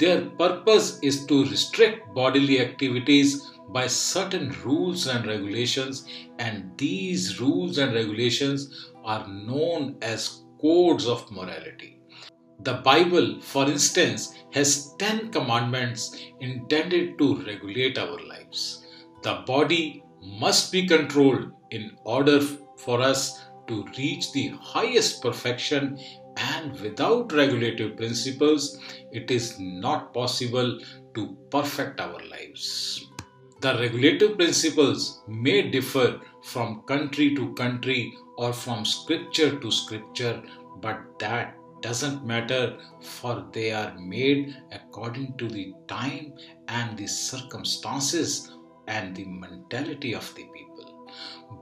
Their 0.00 0.22
purpose 0.30 0.98
is 1.00 1.26
to 1.26 1.44
restrict 1.44 2.12
bodily 2.14 2.60
activities 2.60 3.52
by 3.68 3.86
certain 3.86 4.48
rules 4.64 5.06
and 5.06 5.26
regulations, 5.26 6.08
and 6.40 6.76
these 6.76 7.40
rules 7.40 7.78
and 7.78 7.94
regulations 7.94 8.90
are 9.04 9.28
known 9.28 9.96
as 10.02 10.42
codes 10.60 11.06
of 11.06 11.30
morality. 11.30 12.00
The 12.60 12.74
Bible, 12.90 13.40
for 13.40 13.66
instance, 13.66 14.34
has 14.52 14.94
10 14.98 15.30
commandments 15.30 16.16
intended 16.40 17.16
to 17.18 17.36
regulate 17.44 17.98
our 17.98 18.18
lives. 18.26 18.84
The 19.22 19.34
body 19.46 20.02
must 20.20 20.72
be 20.72 20.86
controlled 20.88 21.52
in 21.70 21.92
order 22.04 22.40
for 22.76 23.00
us 23.00 23.44
to 23.68 23.84
reach 23.98 24.32
the 24.32 24.48
highest 24.60 25.22
perfection 25.22 25.98
and 26.36 26.78
without 26.80 27.32
regulative 27.32 27.96
principles, 27.96 28.78
it 29.12 29.30
is 29.30 29.58
not 29.58 30.12
possible 30.12 30.80
to 31.14 31.36
perfect 31.50 32.00
our 32.00 32.20
lives. 32.26 33.06
The 33.60 33.74
regulative 33.78 34.36
principles 34.36 35.22
may 35.28 35.70
differ 35.70 36.20
from 36.42 36.82
country 36.82 37.34
to 37.34 37.54
country 37.54 38.14
or 38.36 38.52
from 38.52 38.84
scripture 38.84 39.58
to 39.58 39.70
scripture, 39.70 40.42
but 40.80 41.18
that 41.20 41.56
doesn't 41.80 42.26
matter 42.26 42.78
for 43.00 43.46
they 43.52 43.70
are 43.72 43.94
made 43.98 44.56
according 44.72 45.36
to 45.38 45.48
the 45.48 45.72
time 45.86 46.32
and 46.68 46.96
the 46.98 47.06
circumstances 47.06 48.52
and 48.86 49.14
the 49.14 49.24
mentality 49.24 50.14
of 50.14 50.34
the 50.34 50.44
people. 50.44 50.74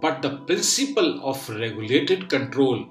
but 0.00 0.22
the 0.22 0.38
principle 0.48 1.20
of 1.30 1.48
regulated 1.48 2.28
control 2.28 2.86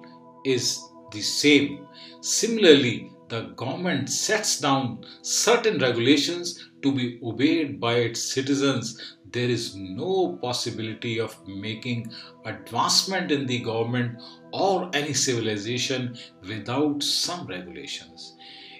is 0.46 0.80
the 1.12 1.22
same. 1.22 1.88
Similarly, 2.22 3.12
the 3.30 3.42
government 3.56 4.10
sets 4.10 4.60
down 4.60 5.06
certain 5.22 5.80
regulations 5.80 6.70
to 6.82 6.92
be 6.92 7.20
obeyed 7.24 7.80
by 7.80 7.94
its 7.96 8.22
citizens. 8.22 9.16
There 9.32 9.50
is 9.50 9.76
no 9.76 10.38
possibility 10.42 11.20
of 11.20 11.36
making 11.48 12.12
advancement 12.46 13.32
in 13.32 13.46
the 13.46 13.60
government 13.60 14.20
or 14.52 14.90
any 14.94 15.14
civilization 15.14 16.18
without 16.48 17.02
some 17.02 17.48
regulations. 17.48 18.36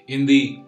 In 0.08 0.26
the 0.26 0.60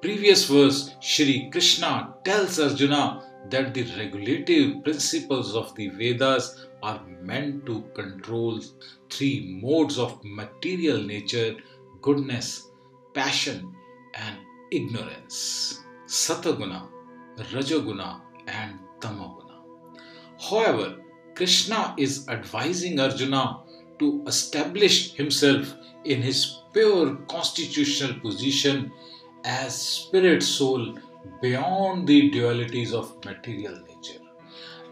previous 0.00 0.46
verse, 0.46 0.94
Shri 1.00 1.50
Krishna 1.50 2.14
tells 2.24 2.58
Arjuna 2.58 3.22
that 3.50 3.74
the 3.74 3.84
regulative 3.98 4.82
principles 4.82 5.54
of 5.54 5.74
the 5.74 5.88
Vedas 5.88 6.66
are 6.82 7.02
meant 7.22 7.66
to 7.66 7.82
control 7.94 8.60
three 9.10 9.60
modes 9.62 9.98
of 9.98 10.22
material 10.24 11.02
nature 11.02 11.56
goodness, 12.00 12.70
passion, 13.14 13.74
and 14.14 14.36
ignorance 14.70 15.80
Sataguna, 16.06 16.88
Rajoguna, 17.36 18.20
and 18.46 18.78
Tamaguna. 19.00 19.62
However, 20.40 20.98
Krishna 21.34 21.94
is 21.98 22.28
advising 22.28 23.00
Arjuna 23.00 23.60
to 23.98 24.22
establish 24.26 25.14
himself 25.14 25.74
in 26.04 26.22
his 26.22 26.60
pure 26.72 27.16
constitutional 27.28 28.20
position 28.20 28.92
as 29.44 29.80
spirit 29.80 30.42
soul 30.42 30.96
beyond 31.42 32.06
the 32.06 32.30
dualities 32.30 32.92
of 32.92 33.24
material 33.24 33.74
nature. 33.80 33.95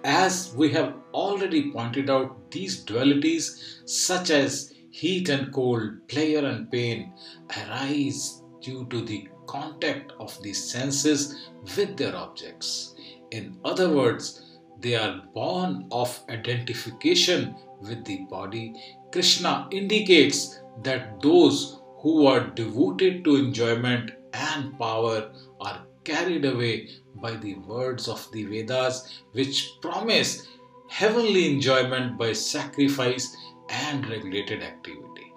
As 0.04 0.52
we 0.54 0.70
have 0.72 0.96
already 1.14 1.72
pointed 1.72 2.10
out, 2.10 2.50
these 2.50 2.84
dualities, 2.84 3.80
such 3.88 4.28
as 4.28 4.74
heat 4.90 5.30
and 5.30 5.50
cold, 5.50 6.06
pleasure 6.08 6.44
and 6.46 6.70
pain, 6.70 7.14
arise 7.56 8.42
due 8.60 8.86
to 8.90 9.02
the 9.02 9.26
contact 9.46 10.12
of 10.20 10.40
the 10.42 10.52
senses 10.52 11.48
with 11.76 11.96
their 11.96 12.14
objects. 12.14 12.94
In 13.30 13.58
other 13.64 13.88
words, 13.88 14.58
they 14.80 14.94
are 14.94 15.22
born 15.32 15.88
of 15.90 16.22
identification 16.28 17.56
with 17.80 18.04
the 18.04 18.26
body. 18.28 18.74
Krishna 19.10 19.68
indicates 19.70 20.60
that 20.82 21.18
those 21.22 21.80
who 22.00 22.26
are 22.26 22.50
devoted 22.50 23.24
to 23.24 23.36
enjoyment 23.36 24.10
and 24.34 24.78
power 24.78 25.32
are 25.60 25.86
carried 26.04 26.44
away 26.44 26.90
by 27.16 27.36
the 27.36 27.54
words 27.56 28.08
of 28.08 28.30
the 28.32 28.44
Vedas, 28.44 29.22
which 29.32 29.72
promise 29.80 30.46
heavenly 30.88 31.52
enjoyment 31.52 32.18
by 32.18 32.32
sacrifice 32.32 33.36
and 33.68 34.08
regulated 34.08 34.62
activity. 34.62 35.32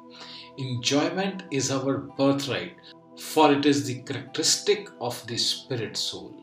Enjoyment 0.57 1.43
is 1.51 1.71
our 1.71 1.99
birthright, 2.17 2.75
for 3.17 3.53
it 3.53 3.65
is 3.65 3.85
the 3.85 4.01
characteristic 4.03 4.89
of 4.99 5.25
the 5.27 5.37
spirit 5.37 5.95
soul. 5.95 6.35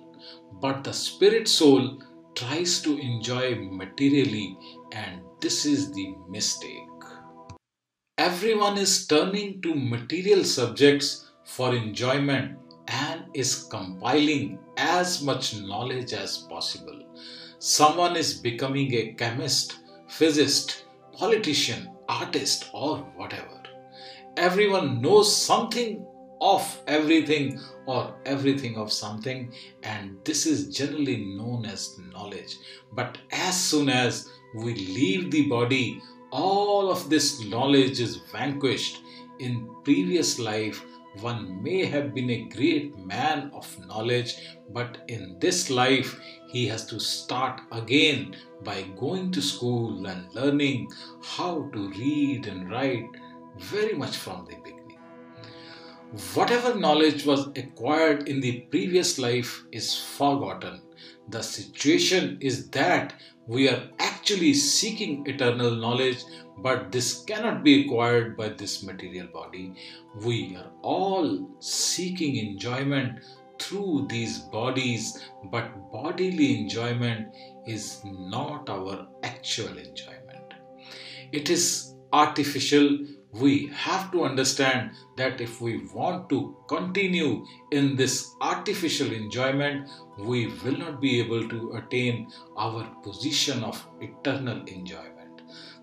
But 0.61 0.85
the 0.85 0.93
spirit 0.93 1.49
soul 1.49 2.03
tries 2.35 2.81
to 2.83 2.99
enjoy 2.99 3.55
materially, 3.57 4.57
and 4.93 5.21
this 5.41 5.67
is 5.67 5.93
the 5.93 6.15
mistake. 6.29 6.89
Everyone 8.19 8.79
is 8.79 9.07
turning 9.07 9.61
to 9.63 9.75
material 9.75 10.45
subjects 10.45 11.31
for 11.45 11.75
enjoyment 11.75 12.59
and 12.89 13.14
is 13.35 13.65
compiling 13.65 14.59
as 14.77 15.23
much 15.23 15.57
knowledge 15.61 16.13
as 16.13 16.39
possible. 16.39 17.03
Someone 17.59 18.17
is 18.17 18.35
becoming 18.35 18.93
a 18.95 19.13
chemist, 19.15 19.79
physicist, 20.09 20.85
politician, 21.13 21.91
artist, 22.09 22.71
or 22.73 22.99
whatever. 23.17 23.63
Everyone 24.37 25.01
knows 25.01 25.35
something 25.35 26.07
of 26.41 26.83
everything 26.87 27.61
or 27.87 28.15
everything 28.27 28.77
of 28.77 28.93
something, 28.93 29.53
and 29.83 30.19
this 30.25 30.47
is 30.47 30.77
generally 30.77 31.25
known 31.37 31.65
as 31.65 31.99
knowledge. 32.13 32.57
But 32.93 33.19
as 33.33 33.59
soon 33.59 33.89
as 33.89 34.29
we 34.55 34.75
leave 34.75 35.31
the 35.31 35.49
body, 35.49 36.03
all 36.31 36.91
of 36.91 37.09
this 37.09 37.45
knowledge 37.45 38.01
is 38.01 38.17
vanquished. 38.33 39.01
In 39.39 39.69
previous 39.85 40.39
life, 40.39 40.85
one 41.21 41.63
may 41.63 41.85
have 41.85 42.15
been 42.15 42.31
a 42.31 42.49
great 42.49 42.97
man 42.99 43.51
of 43.55 43.79
knowledge, 43.87 44.37
but 44.73 44.99
in 45.09 45.37
this 45.39 45.71
life, 45.71 46.19
he 46.49 46.67
has 46.69 46.87
to 46.87 46.99
start 46.99 47.61
again 47.73 48.37
by 48.63 48.83
going 48.99 49.31
to 49.33 49.43
school 49.43 50.07
and 50.07 50.33
learning 50.35 50.89
how 51.23 51.71
to 51.73 51.91
read 51.91 52.47
and 52.47 52.71
write 52.71 53.07
very 53.59 53.95
much 53.95 54.17
from 54.17 54.47
the 54.47 54.57
beginning. 54.57 54.99
Whatever 56.35 56.75
knowledge 56.79 57.27
was 57.27 57.49
acquired 57.57 58.29
in 58.29 58.41
the 58.41 58.61
previous 58.71 59.19
life 59.19 59.65
is 59.73 59.99
forgotten. 59.99 60.81
The 61.29 61.43
situation 61.43 62.39
is 62.41 62.69
that 62.71 63.15
we 63.47 63.69
are 63.69 63.91
actually 63.99 64.55
seeking 64.55 65.27
eternal 65.27 65.75
knowledge, 65.75 66.25
but 66.59 66.93
this 66.93 67.25
cannot 67.25 67.63
be 67.65 67.85
acquired 67.85 68.37
by 68.37 68.49
this 68.51 68.83
material 68.83 69.27
body. 69.27 69.75
We 70.23 70.57
are 70.57 70.71
all 70.83 71.49
seeking 71.61 72.37
enjoyment 72.37 73.21
through 73.59 74.07
these 74.09 74.39
bodies, 74.39 75.25
but 75.45 75.93
bodily 75.93 76.61
enjoyment 76.61 77.35
is 77.67 78.01
not 78.05 78.69
our 78.69 79.07
actual 79.23 79.77
enjoyment. 79.79 80.55
It 81.33 81.51
is 81.51 81.95
artificial 82.13 82.99
we 83.41 83.67
have 83.75 84.13
to 84.13 84.25
understand 84.25 84.93
that 85.17 85.41
if 85.41 85.61
we 85.61 85.89
want 85.93 86.29
to 86.29 86.57
continue 86.69 87.45
in 87.73 87.97
this 87.97 88.33
artificial 88.41 89.13
enjoyment, 89.13 89.91
we 90.19 90.47
will 90.65 90.77
not 90.77 91.01
be 91.01 91.21
able 91.21 91.49
to 91.49 91.73
attain 91.73 92.31
our 92.57 92.85
position 93.03 93.65
of 93.65 93.85
eternal 94.01 94.63
enjoyment. 94.67 95.14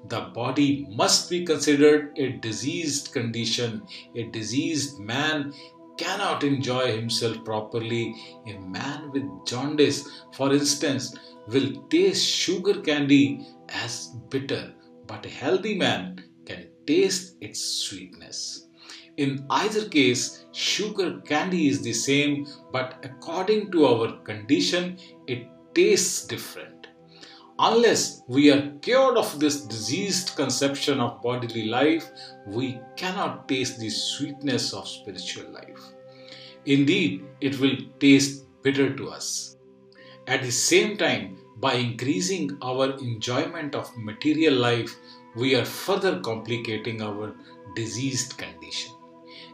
The 0.06 0.22
body 0.34 0.88
must 0.90 1.30
be 1.30 1.46
considered 1.46 2.18
a 2.18 2.32
diseased 2.34 3.14
condition. 3.14 3.84
A 4.16 4.24
diseased 4.24 5.00
man 5.00 5.54
cannot 5.98 6.44
enjoy 6.44 6.96
himself 6.96 7.44
properly. 7.46 8.16
A 8.48 8.58
man 8.60 9.12
with 9.12 9.24
jaundice, 9.46 10.10
for 10.34 10.52
instance, 10.52 11.16
will 11.48 11.88
taste 11.90 12.26
sugar 12.26 12.82
candy 12.82 13.46
as 13.70 14.08
bitter, 14.30 14.74
but 15.08 15.26
a 15.26 15.30
healthy 15.30 15.76
man 15.76 16.24
can 16.46 16.68
taste 16.88 17.36
its 17.42 17.62
sweetness. 17.62 18.68
In 19.18 19.46
either 19.50 19.88
case, 19.90 20.46
sugar 20.52 21.20
candy 21.22 21.68
is 21.68 21.82
the 21.82 21.94
same, 21.94 22.48
but 22.72 22.96
according 23.04 23.72
to 23.72 23.86
our 23.86 24.18
condition, 24.24 24.98
it 25.28 25.48
tastes 25.76 26.26
different. 26.26 26.71
Unless 27.64 28.24
we 28.28 28.50
are 28.50 28.72
cured 28.82 29.18
of 29.18 29.40
this 29.40 29.62
diseased 29.62 30.36
conception 30.36 31.00
of 31.00 31.22
bodily 31.22 31.66
life, 31.66 32.10
we 32.48 32.80
cannot 32.98 33.48
taste 33.48 33.80
the 33.80 33.88
sweetness 33.92 34.74
of 34.74 34.88
spiritual 34.88 35.48
life. 35.52 35.80
Indeed, 36.66 37.24
it 37.40 37.60
will 37.60 37.78
taste 38.00 38.48
bitter 38.64 38.96
to 38.96 39.10
us. 39.10 39.58
At 40.26 40.42
the 40.42 40.52
same 40.52 40.98
time, 40.98 41.38
by 41.58 41.76
increasing 41.76 42.58
our 42.64 42.98
enjoyment 42.98 43.76
of 43.76 43.96
material 43.96 44.56
life, 44.56 44.96
we 45.36 45.54
are 45.54 45.66
further 45.66 46.20
complicating 46.20 47.04
our 47.04 47.36
diseased 47.76 48.40
condition. 48.40 48.92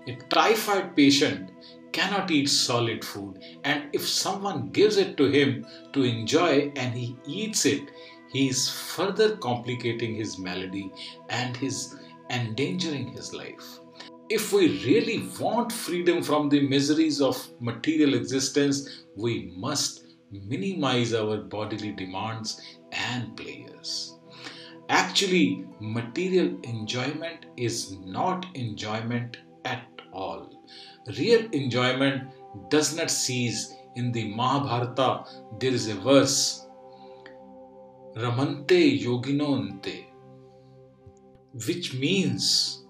A 0.08 0.16
typhoid 0.30 0.96
patient 0.96 1.52
cannot 1.92 2.30
eat 2.30 2.48
solid 2.48 3.04
food, 3.04 3.40
and 3.64 3.90
if 3.92 4.08
someone 4.08 4.70
gives 4.70 4.98
it 4.98 5.18
to 5.18 5.26
him 5.26 5.66
to 5.94 6.04
enjoy 6.04 6.72
and 6.76 6.94
he 6.94 7.18
eats 7.26 7.66
it, 7.66 7.90
he 8.30 8.48
is 8.50 8.70
further 8.70 9.38
complicating 9.38 10.16
his 10.16 10.38
malady 10.38 10.92
and 11.30 11.56
his 11.56 11.96
endangering 12.30 13.08
his 13.08 13.34
life. 13.34 13.80
If 14.30 14.52
we 14.52 14.84
really 14.84 15.30
want 15.40 15.72
freedom 15.72 16.22
from 16.22 16.50
the 16.50 16.68
miseries 16.68 17.22
of 17.22 17.50
material 17.62 18.14
existence, 18.14 19.06
we 19.16 19.54
must 19.56 20.06
minimize 20.32 21.14
our 21.14 21.38
bodily 21.38 21.94
demands 21.94 22.62
and 22.92 23.38
pleasures. 23.38 24.20
Actually, 24.90 25.66
material 25.80 26.58
enjoyment 26.64 27.46
is 27.56 27.98
not 28.00 28.46
enjoyment 28.56 29.38
at 29.64 29.88
all. 30.12 30.64
Real 31.18 31.50
enjoyment 31.52 32.24
does 32.70 32.96
not 32.96 33.10
cease. 33.10 33.74
In 33.96 34.12
the 34.12 34.32
Mahabharata, 34.36 35.24
there 35.60 35.72
is 35.72 35.88
a 35.88 35.96
verse 35.96 36.67
Ramante 38.16 39.00
Yoginonte, 39.02 40.06
which 41.68 41.94
means 41.94 42.86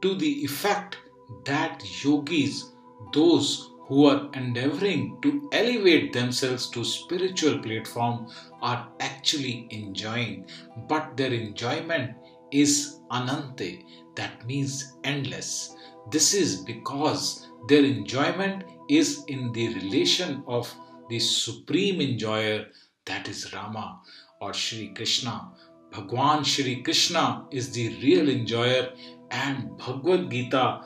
to 0.00 0.14
the 0.14 0.44
effect 0.44 0.98
that 1.44 1.82
yogis, 2.02 2.72
those 3.12 3.70
who 3.86 4.06
are 4.06 4.28
endeavoring 4.34 5.18
to 5.22 5.48
elevate 5.52 6.12
themselves 6.12 6.68
to 6.70 6.84
spiritual 6.84 7.58
platform 7.60 8.26
are 8.60 8.88
actually 9.00 9.68
enjoying, 9.70 10.44
but 10.88 11.16
their 11.16 11.32
enjoyment 11.32 12.16
is 12.50 13.00
anante, 13.10 13.84
that 14.16 14.44
means 14.46 14.94
endless. 15.04 15.76
This 16.10 16.34
is 16.34 16.56
because 16.62 17.48
their 17.68 17.84
enjoyment 17.84 18.64
is 18.88 19.24
in 19.28 19.52
the 19.52 19.74
relation 19.74 20.42
of 20.46 20.72
the 21.08 21.18
supreme 21.18 22.00
enjoyer, 22.00 22.66
that 23.06 23.28
is 23.28 23.52
Rama 23.52 24.00
or 24.40 24.52
Shri 24.52 24.88
Krishna. 24.88 25.48
Bhagwan 25.90 26.44
Shri 26.44 26.82
Krishna 26.82 27.46
is 27.50 27.70
the 27.70 27.88
real 28.02 28.28
enjoyer, 28.28 28.92
and 29.30 29.76
Bhagavad 29.78 30.30
Gita, 30.30 30.82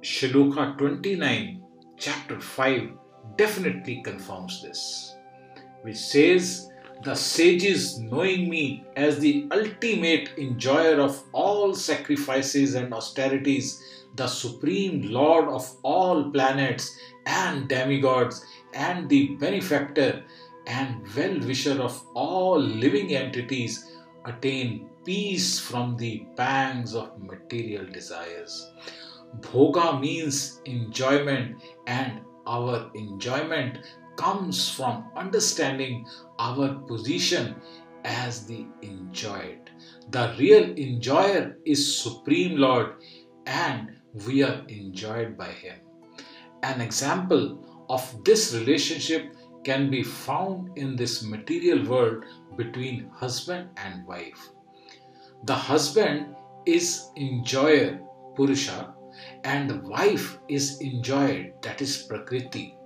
Shloka 0.00 0.78
29, 0.78 1.62
chapter 1.98 2.40
5, 2.40 2.90
definitely 3.36 4.02
confirms 4.02 4.62
this, 4.62 5.14
which 5.82 5.96
says, 5.96 6.68
The 7.02 7.14
sages, 7.14 7.98
knowing 7.98 8.48
me 8.48 8.84
as 8.96 9.18
the 9.18 9.46
ultimate 9.50 10.30
enjoyer 10.38 11.00
of 11.00 11.22
all 11.32 11.74
sacrifices 11.74 12.74
and 12.74 12.94
austerities, 12.94 13.82
the 14.16 14.28
supreme 14.28 15.02
lord 15.10 15.48
of 15.48 15.76
all 15.82 16.30
planets 16.30 16.96
and 17.26 17.68
demigods, 17.68 18.44
and 18.74 19.08
the 19.08 19.28
benefactor 19.40 20.22
and 20.66 21.02
well 21.16 21.38
wisher 21.40 21.80
of 21.80 22.00
all 22.14 22.58
living 22.58 23.14
entities, 23.14 23.90
attain 24.24 24.88
peace 25.04 25.60
from 25.60 25.96
the 25.96 26.26
pangs 26.36 26.94
of 26.94 27.20
material 27.22 27.86
desires. 27.86 28.72
Bhoga 29.40 30.00
means 30.00 30.60
enjoyment, 30.64 31.60
and 31.86 32.20
our 32.46 32.90
enjoyment 32.94 33.78
comes 34.16 34.70
from 34.70 35.10
understanding 35.16 36.06
our 36.38 36.74
position 36.86 37.56
as 38.04 38.46
the 38.46 38.66
enjoyed. 38.82 39.70
The 40.10 40.34
real 40.38 40.70
enjoyer 40.78 41.56
is 41.64 41.96
Supreme 41.96 42.56
Lord, 42.56 42.94
and 43.46 43.96
we 44.26 44.42
are 44.42 44.62
enjoyed 44.68 45.36
by 45.36 45.48
Him. 45.48 45.76
An 46.62 46.80
example 46.80 47.58
of 47.88 48.24
this 48.24 48.54
relationship 48.54 49.34
can 49.64 49.90
be 49.90 50.02
found 50.02 50.76
in 50.76 50.96
this 50.96 51.22
material 51.22 51.84
world 51.86 52.24
between 52.56 53.08
husband 53.10 53.70
and 53.76 54.06
wife. 54.06 54.50
The 55.44 55.54
husband 55.54 56.36
is 56.66 57.10
enjoyer, 57.16 58.00
Purusha, 58.36 58.94
and 59.44 59.68
the 59.68 59.80
wife 59.88 60.38
is 60.48 60.80
enjoyed, 60.80 61.52
that 61.62 61.80
is 61.82 62.02
Prakriti. 62.02 62.76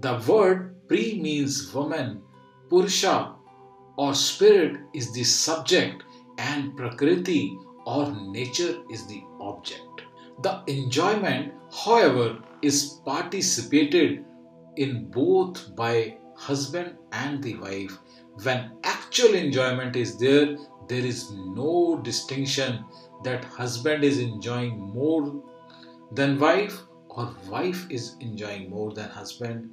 The 0.00 0.22
word 0.26 0.88
Pri 0.88 1.20
means 1.20 1.72
woman, 1.72 2.22
Purusha 2.68 3.34
or 3.96 4.14
spirit 4.14 4.80
is 4.94 5.12
the 5.12 5.24
subject, 5.24 6.02
and 6.38 6.76
Prakriti 6.76 7.56
or 7.86 8.10
nature 8.32 8.82
is 8.90 9.06
the 9.06 9.22
object. 9.40 10.02
The 10.42 10.62
enjoyment, 10.66 11.52
however, 11.70 12.38
is 12.62 13.00
participated 13.04 14.24
in 14.76 15.10
both 15.10 15.74
by 15.76 16.16
husband 16.36 16.96
and 17.12 17.42
the 17.42 17.56
wife. 17.56 17.98
When 18.42 18.72
actual 18.84 19.34
enjoyment 19.34 19.96
is 19.96 20.18
there, 20.18 20.56
there 20.88 21.04
is 21.04 21.30
no 21.32 22.00
distinction 22.02 22.84
that 23.24 23.44
husband 23.44 24.04
is 24.04 24.18
enjoying 24.18 24.78
more 24.78 25.42
than 26.12 26.38
wife 26.38 26.82
or 27.08 27.34
wife 27.48 27.86
is 27.90 28.16
enjoying 28.20 28.70
more 28.70 28.92
than 28.92 29.08
husband. 29.08 29.70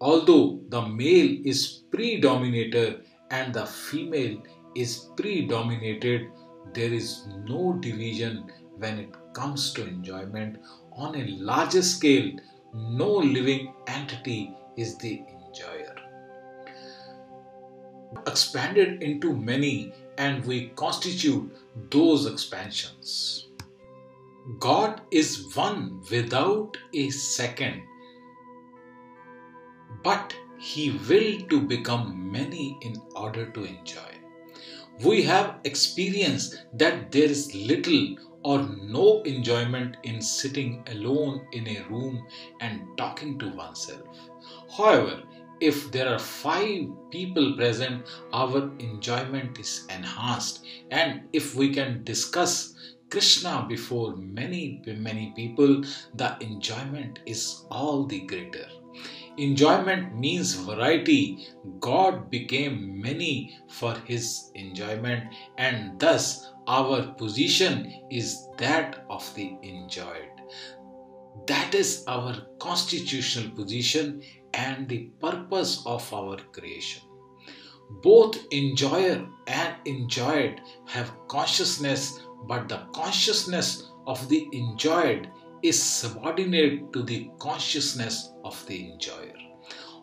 Although 0.00 0.60
the 0.68 0.82
male 0.82 1.38
is 1.44 1.82
predominator 1.90 3.00
and 3.30 3.54
the 3.54 3.66
female 3.66 4.42
is 4.76 5.08
predominated, 5.16 6.28
there 6.72 6.92
is 6.92 7.26
no 7.46 7.74
division 7.80 8.50
when 8.76 8.98
it 8.98 9.14
comes 9.32 9.72
to 9.74 9.86
enjoyment. 9.86 10.58
On 10.92 11.14
a 11.14 11.26
larger 11.38 11.82
scale, 11.82 12.32
no 12.74 13.08
living 13.08 13.72
entity 13.86 14.52
is 14.76 14.98
the 14.98 15.22
enjoyer. 15.28 15.94
Expanded 18.26 19.02
into 19.02 19.32
many, 19.32 19.92
and 20.18 20.44
we 20.44 20.68
constitute 20.70 21.56
those 21.90 22.26
expansions. 22.26 23.48
God 24.58 25.00
is 25.10 25.54
one 25.54 26.02
without 26.10 26.76
a 26.92 27.10
second, 27.10 27.82
but 30.02 30.34
He 30.58 30.90
will 31.08 31.46
to 31.48 31.60
become 31.60 32.30
many 32.30 32.76
in 32.82 33.00
order 33.14 33.46
to 33.50 33.64
enjoy. 33.64 34.00
We 35.04 35.22
have 35.22 35.60
experienced 35.64 36.64
that 36.74 37.10
there 37.12 37.24
is 37.24 37.54
little 37.54 38.16
or 38.44 38.62
no 38.82 39.22
enjoyment 39.22 39.96
in 40.02 40.20
sitting 40.20 40.84
alone 40.90 41.46
in 41.52 41.66
a 41.66 41.82
room 41.90 42.26
and 42.60 42.82
talking 42.96 43.38
to 43.38 43.48
oneself. 43.48 44.06
However, 44.76 45.22
if 45.60 45.90
there 45.92 46.08
are 46.12 46.18
five 46.18 46.88
people 47.10 47.54
present, 47.56 48.06
our 48.32 48.70
enjoyment 48.78 49.58
is 49.58 49.86
enhanced, 49.88 50.64
and 50.90 51.22
if 51.32 51.54
we 51.54 51.72
can 51.72 52.04
discuss 52.04 52.74
Krishna 53.10 53.64
before 53.68 54.16
many, 54.16 54.82
many 54.86 55.32
people, 55.36 55.82
the 56.14 56.36
enjoyment 56.40 57.20
is 57.26 57.64
all 57.70 58.04
the 58.04 58.20
greater. 58.20 58.66
Enjoyment 59.36 60.16
means 60.16 60.54
variety. 60.54 61.48
God 61.80 62.30
became 62.30 63.00
many 63.00 63.58
for 63.68 63.94
his 64.04 64.50
enjoyment, 64.54 65.32
and 65.56 65.98
thus 65.98 66.50
our 66.66 67.02
position 67.14 67.92
is 68.10 68.48
that 68.58 69.04
of 69.10 69.34
the 69.34 69.56
enjoyed. 69.62 70.30
That 71.46 71.74
is 71.74 72.04
our 72.06 72.34
constitutional 72.58 73.50
position 73.54 74.22
and 74.54 74.88
the 74.88 75.10
purpose 75.20 75.82
of 75.84 76.12
our 76.12 76.38
creation. 76.52 77.02
Both 78.02 78.38
enjoyer 78.52 79.26
and 79.46 79.74
enjoyed 79.84 80.60
have 80.86 81.12
consciousness, 81.28 82.20
but 82.46 82.68
the 82.68 82.86
consciousness 82.94 83.90
of 84.06 84.28
the 84.28 84.48
enjoyed 84.52 85.28
is 85.62 85.82
subordinate 85.82 86.92
to 86.92 87.02
the 87.02 87.30
consciousness 87.38 88.32
of 88.44 88.66
the 88.66 88.92
enjoyer. 88.92 89.34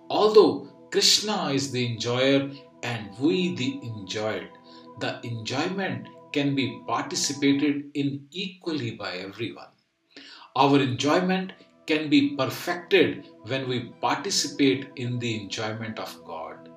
Although 0.10 0.68
Krishna 0.92 1.50
is 1.50 1.72
the 1.72 1.86
enjoyer 1.86 2.52
and 2.84 3.18
we 3.20 3.56
the 3.56 3.80
enjoyed, 3.84 4.50
the 5.00 5.20
enjoyment 5.26 6.08
can 6.32 6.56
be 6.56 6.82
participated 6.88 7.92
in 7.94 8.26
equally 8.32 8.92
by 8.92 9.14
everyone. 9.18 9.74
Our 10.56 10.80
enjoyment 10.80 11.54
can 11.88 12.10
be 12.10 12.36
perfected 12.36 13.28
when 13.44 13.68
we 13.68 13.92
participate 14.02 14.90
in 14.96 15.20
the 15.20 15.42
enjoyment 15.42 16.00
of 16.00 16.24
God. 16.26 16.70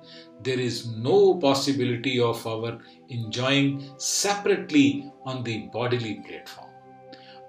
There 0.43 0.59
is 0.59 0.87
no 0.87 1.35
possibility 1.35 2.19
of 2.19 2.45
our 2.45 2.79
enjoying 3.09 3.89
separately 3.97 5.11
on 5.25 5.43
the 5.43 5.69
bodily 5.73 6.21
platform. 6.27 6.69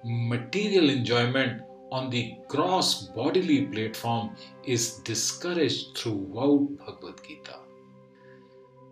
Material 0.05 0.91
enjoyment 0.91 1.63
on 1.91 2.11
the 2.11 2.37
gross 2.49 3.09
bodily 3.17 3.67
platform 3.67 4.35
is 4.65 4.99
discouraged 4.99 5.97
throughout 5.97 6.69
Bhagavad 6.79 7.21
Gita. 7.27 7.59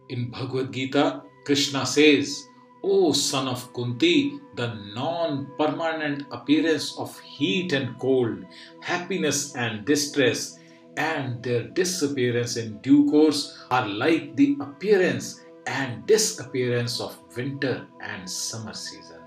In 0.08 0.30
Bhagavad 0.30 0.72
Gita, 0.72 1.22
Krishna 1.44 1.86
says, 1.86 2.44
O 2.86 3.12
son 3.12 3.48
of 3.48 3.72
Kunti, 3.72 4.38
the 4.56 4.74
non 4.94 5.46
permanent 5.58 6.24
appearance 6.30 6.94
of 6.98 7.18
heat 7.20 7.72
and 7.72 7.98
cold, 7.98 8.44
happiness 8.80 9.56
and 9.56 9.86
distress, 9.86 10.58
and 10.98 11.42
their 11.42 11.62
disappearance 11.62 12.58
in 12.58 12.76
due 12.82 13.08
course 13.10 13.56
are 13.70 13.88
like 13.88 14.36
the 14.36 14.58
appearance 14.60 15.40
and 15.66 16.06
disappearance 16.06 17.00
of 17.00 17.16
winter 17.34 17.86
and 18.02 18.28
summer 18.28 18.74
season. 18.74 19.22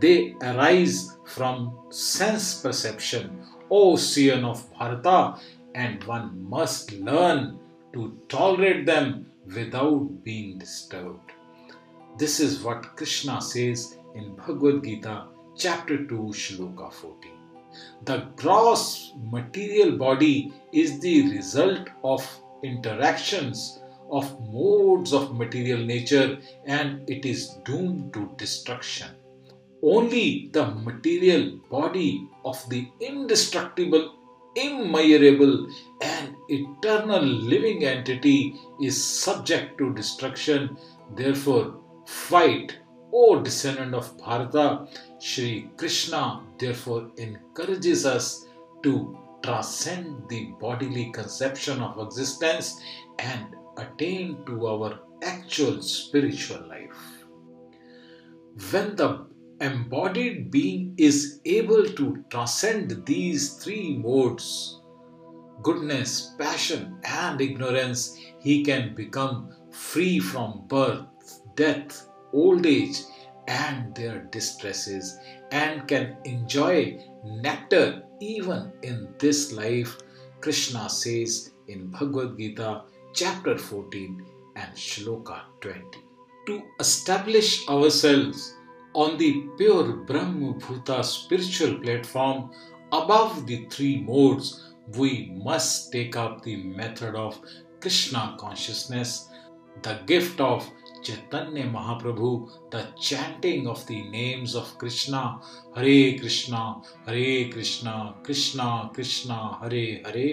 They 0.00 0.34
arise 0.40 1.18
from 1.26 1.76
sense 1.90 2.62
perception, 2.62 3.44
O 3.70 3.96
Sian 3.96 4.46
of 4.46 4.64
Bharata, 4.72 5.38
and 5.74 6.02
one 6.04 6.48
must 6.48 6.92
learn 6.92 7.58
to 7.92 8.18
tolerate 8.30 8.86
them 8.86 9.30
without 9.54 10.24
being 10.24 10.58
disturbed. 10.58 11.33
This 12.16 12.38
is 12.38 12.62
what 12.62 12.94
Krishna 12.94 13.42
says 13.42 13.96
in 14.14 14.36
Bhagavad 14.36 14.84
Gita, 14.84 15.26
chapter 15.56 16.06
2, 16.06 16.14
Shloka 16.30 16.92
14. 16.92 17.32
The 18.04 18.28
gross 18.36 19.12
material 19.20 19.98
body 19.98 20.52
is 20.72 21.00
the 21.00 21.28
result 21.32 21.88
of 22.04 22.24
interactions 22.62 23.80
of 24.12 24.30
modes 24.52 25.12
of 25.12 25.36
material 25.36 25.84
nature 25.84 26.38
and 26.66 27.08
it 27.10 27.26
is 27.26 27.58
doomed 27.64 28.14
to 28.14 28.30
destruction. 28.36 29.08
Only 29.82 30.50
the 30.52 30.66
material 30.66 31.58
body 31.68 32.28
of 32.44 32.64
the 32.70 32.88
indestructible 33.00 34.14
immeasurable 34.54 35.68
and 36.00 36.36
eternal 36.48 37.24
living 37.24 37.84
entity 37.84 38.54
is 38.80 39.02
subject 39.02 39.78
to 39.78 39.92
destruction. 39.94 40.76
Therefore, 41.16 41.80
fight, 42.06 42.78
O 43.12 43.40
descendant 43.40 43.94
of 43.94 44.16
Bharata. 44.18 44.86
Sri 45.18 45.70
Krishna 45.76 46.42
therefore 46.58 47.10
encourages 47.16 48.04
us 48.06 48.46
to 48.82 49.18
transcend 49.42 50.28
the 50.28 50.52
bodily 50.60 51.10
conception 51.12 51.80
of 51.80 51.98
existence 52.06 52.80
and 53.18 53.54
attain 53.76 54.44
to 54.46 54.66
our 54.66 55.00
actual 55.22 55.82
spiritual 55.82 56.66
life. 56.68 57.24
When 58.70 58.96
the 58.96 59.26
embodied 59.60 60.50
being 60.50 60.94
is 60.96 61.40
able 61.44 61.84
to 61.84 62.24
transcend 62.30 63.06
these 63.06 63.54
three 63.56 63.96
modes 63.96 64.80
goodness, 65.62 66.34
passion, 66.38 66.98
and 67.04 67.40
ignorance, 67.40 68.18
he 68.38 68.62
can 68.62 68.94
become 68.94 69.50
free 69.70 70.18
from 70.18 70.64
birth, 70.68 71.06
death, 71.56 72.08
old 72.32 72.66
age, 72.66 73.00
and 73.46 73.94
their 73.94 74.20
distresses, 74.30 75.18
and 75.52 75.86
can 75.86 76.16
enjoy 76.24 76.98
nectar 77.24 78.02
even 78.20 78.72
in 78.82 79.08
this 79.18 79.52
life. 79.52 79.98
Krishna 80.40 80.88
says 80.88 81.52
in 81.68 81.90
Bhagavad 81.90 82.36
Gita, 82.38 82.82
chapter 83.14 83.56
14 83.56 84.26
and 84.56 84.74
Shloka 84.74 85.40
20. 85.60 85.80
To 86.46 86.62
establish 86.80 87.66
ourselves 87.68 88.54
on 88.94 89.16
the 89.18 89.46
pure 89.56 89.92
Brahma 90.06 90.54
Bhuta 90.54 91.04
spiritual 91.04 91.80
platform 91.80 92.50
above 92.92 93.46
the 93.46 93.66
three 93.70 94.02
modes, 94.02 94.72
we 94.96 95.32
must 95.42 95.90
take 95.90 96.16
up 96.16 96.42
the 96.42 96.56
method 96.56 97.14
of 97.14 97.40
Krishna 97.80 98.36
consciousness, 98.38 99.28
the 99.82 99.98
gift 100.06 100.40
of 100.40 100.68
Chaitanya 101.04 101.64
Mahaprabhu 101.70 102.28
the 102.74 102.82
chanting 103.00 103.66
of 103.68 103.84
the 103.86 104.02
names 104.10 104.54
of 104.56 104.76
Krishna 104.80 105.20
Hare 105.76 106.00
Krishna 106.20 106.60
Hare 107.08 107.32
Krishna 107.54 107.92
Krishna 108.26 108.68
Krishna 108.96 109.38
Hare 109.62 109.84
Hare 110.06 110.28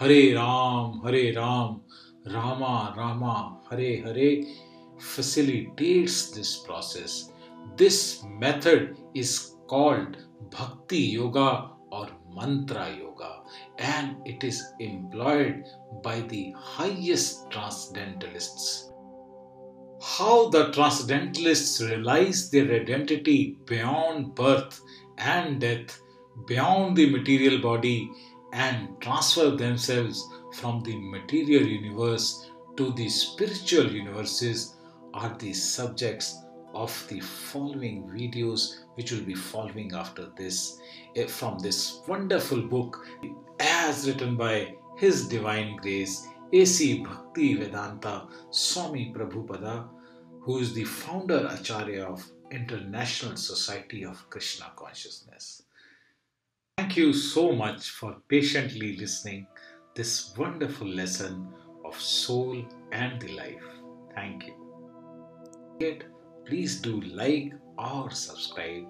Hare 0.00 0.20
Ram 0.32 1.00
Hare 1.06 1.30
Ram 1.30 1.80
Rama 2.26 2.76
Rama 2.98 3.34
Hare 3.70 3.92
Hare 4.06 4.30
facilitates 5.00 6.22
this 6.34 6.54
process 6.64 7.20
this 7.78 8.00
method 8.42 8.94
is 9.16 9.38
called 9.70 10.16
bhakti 10.54 11.04
yoga 11.16 11.50
or 11.92 12.18
mantra 12.36 12.86
yoga 12.88 13.34
and 13.80 14.28
it 14.28 14.44
is 14.44 14.62
employed 14.82 15.64
by 16.04 16.20
the 16.22 16.44
highest 16.56 17.50
transcendentalists 17.52 18.89
How 20.20 20.50
the 20.50 20.70
transcendentalists 20.72 21.80
realize 21.80 22.50
their 22.50 22.70
identity 22.70 23.56
beyond 23.64 24.34
birth 24.34 24.82
and 25.16 25.58
death, 25.58 25.98
beyond 26.46 26.94
the 26.98 27.08
material 27.08 27.58
body, 27.62 28.12
and 28.52 29.00
transfer 29.00 29.48
themselves 29.52 30.22
from 30.52 30.82
the 30.82 30.94
material 30.94 31.66
universe 31.66 32.50
to 32.76 32.92
the 32.92 33.08
spiritual 33.08 33.90
universes 33.90 34.74
are 35.14 35.34
the 35.38 35.54
subjects 35.54 36.44
of 36.74 36.92
the 37.08 37.20
following 37.20 38.06
videos 38.08 38.80
which 38.96 39.12
will 39.12 39.22
be 39.22 39.34
following 39.34 39.94
after 39.94 40.28
this 40.36 40.78
eh, 41.16 41.26
from 41.28 41.58
this 41.60 42.02
wonderful 42.06 42.60
book 42.60 43.06
as 43.58 44.06
written 44.06 44.36
by 44.36 44.74
his 44.98 45.26
divine 45.28 45.76
grace 45.76 46.28
AC 46.52 47.02
Bhaktivedanta 47.06 48.28
Swami 48.50 49.14
Prabhupada 49.16 49.88
who 50.40 50.58
is 50.58 50.72
the 50.72 50.84
founder 50.84 51.46
acharya 51.50 52.04
of 52.04 52.24
International 52.50 53.36
Society 53.36 54.04
of 54.04 54.28
Krishna 54.30 54.72
Consciousness. 54.76 55.62
Thank 56.78 56.96
you 56.96 57.12
so 57.12 57.52
much 57.52 57.90
for 57.90 58.16
patiently 58.28 58.96
listening 58.96 59.46
this 59.94 60.34
wonderful 60.36 60.88
lesson 60.88 61.46
of 61.84 62.00
soul 62.00 62.64
and 62.92 63.20
the 63.20 63.32
life. 63.36 63.64
Thank 64.14 64.46
you. 64.46 65.98
Please 66.46 66.80
do 66.80 67.00
like 67.00 67.52
or 67.78 68.10
subscribe 68.10 68.86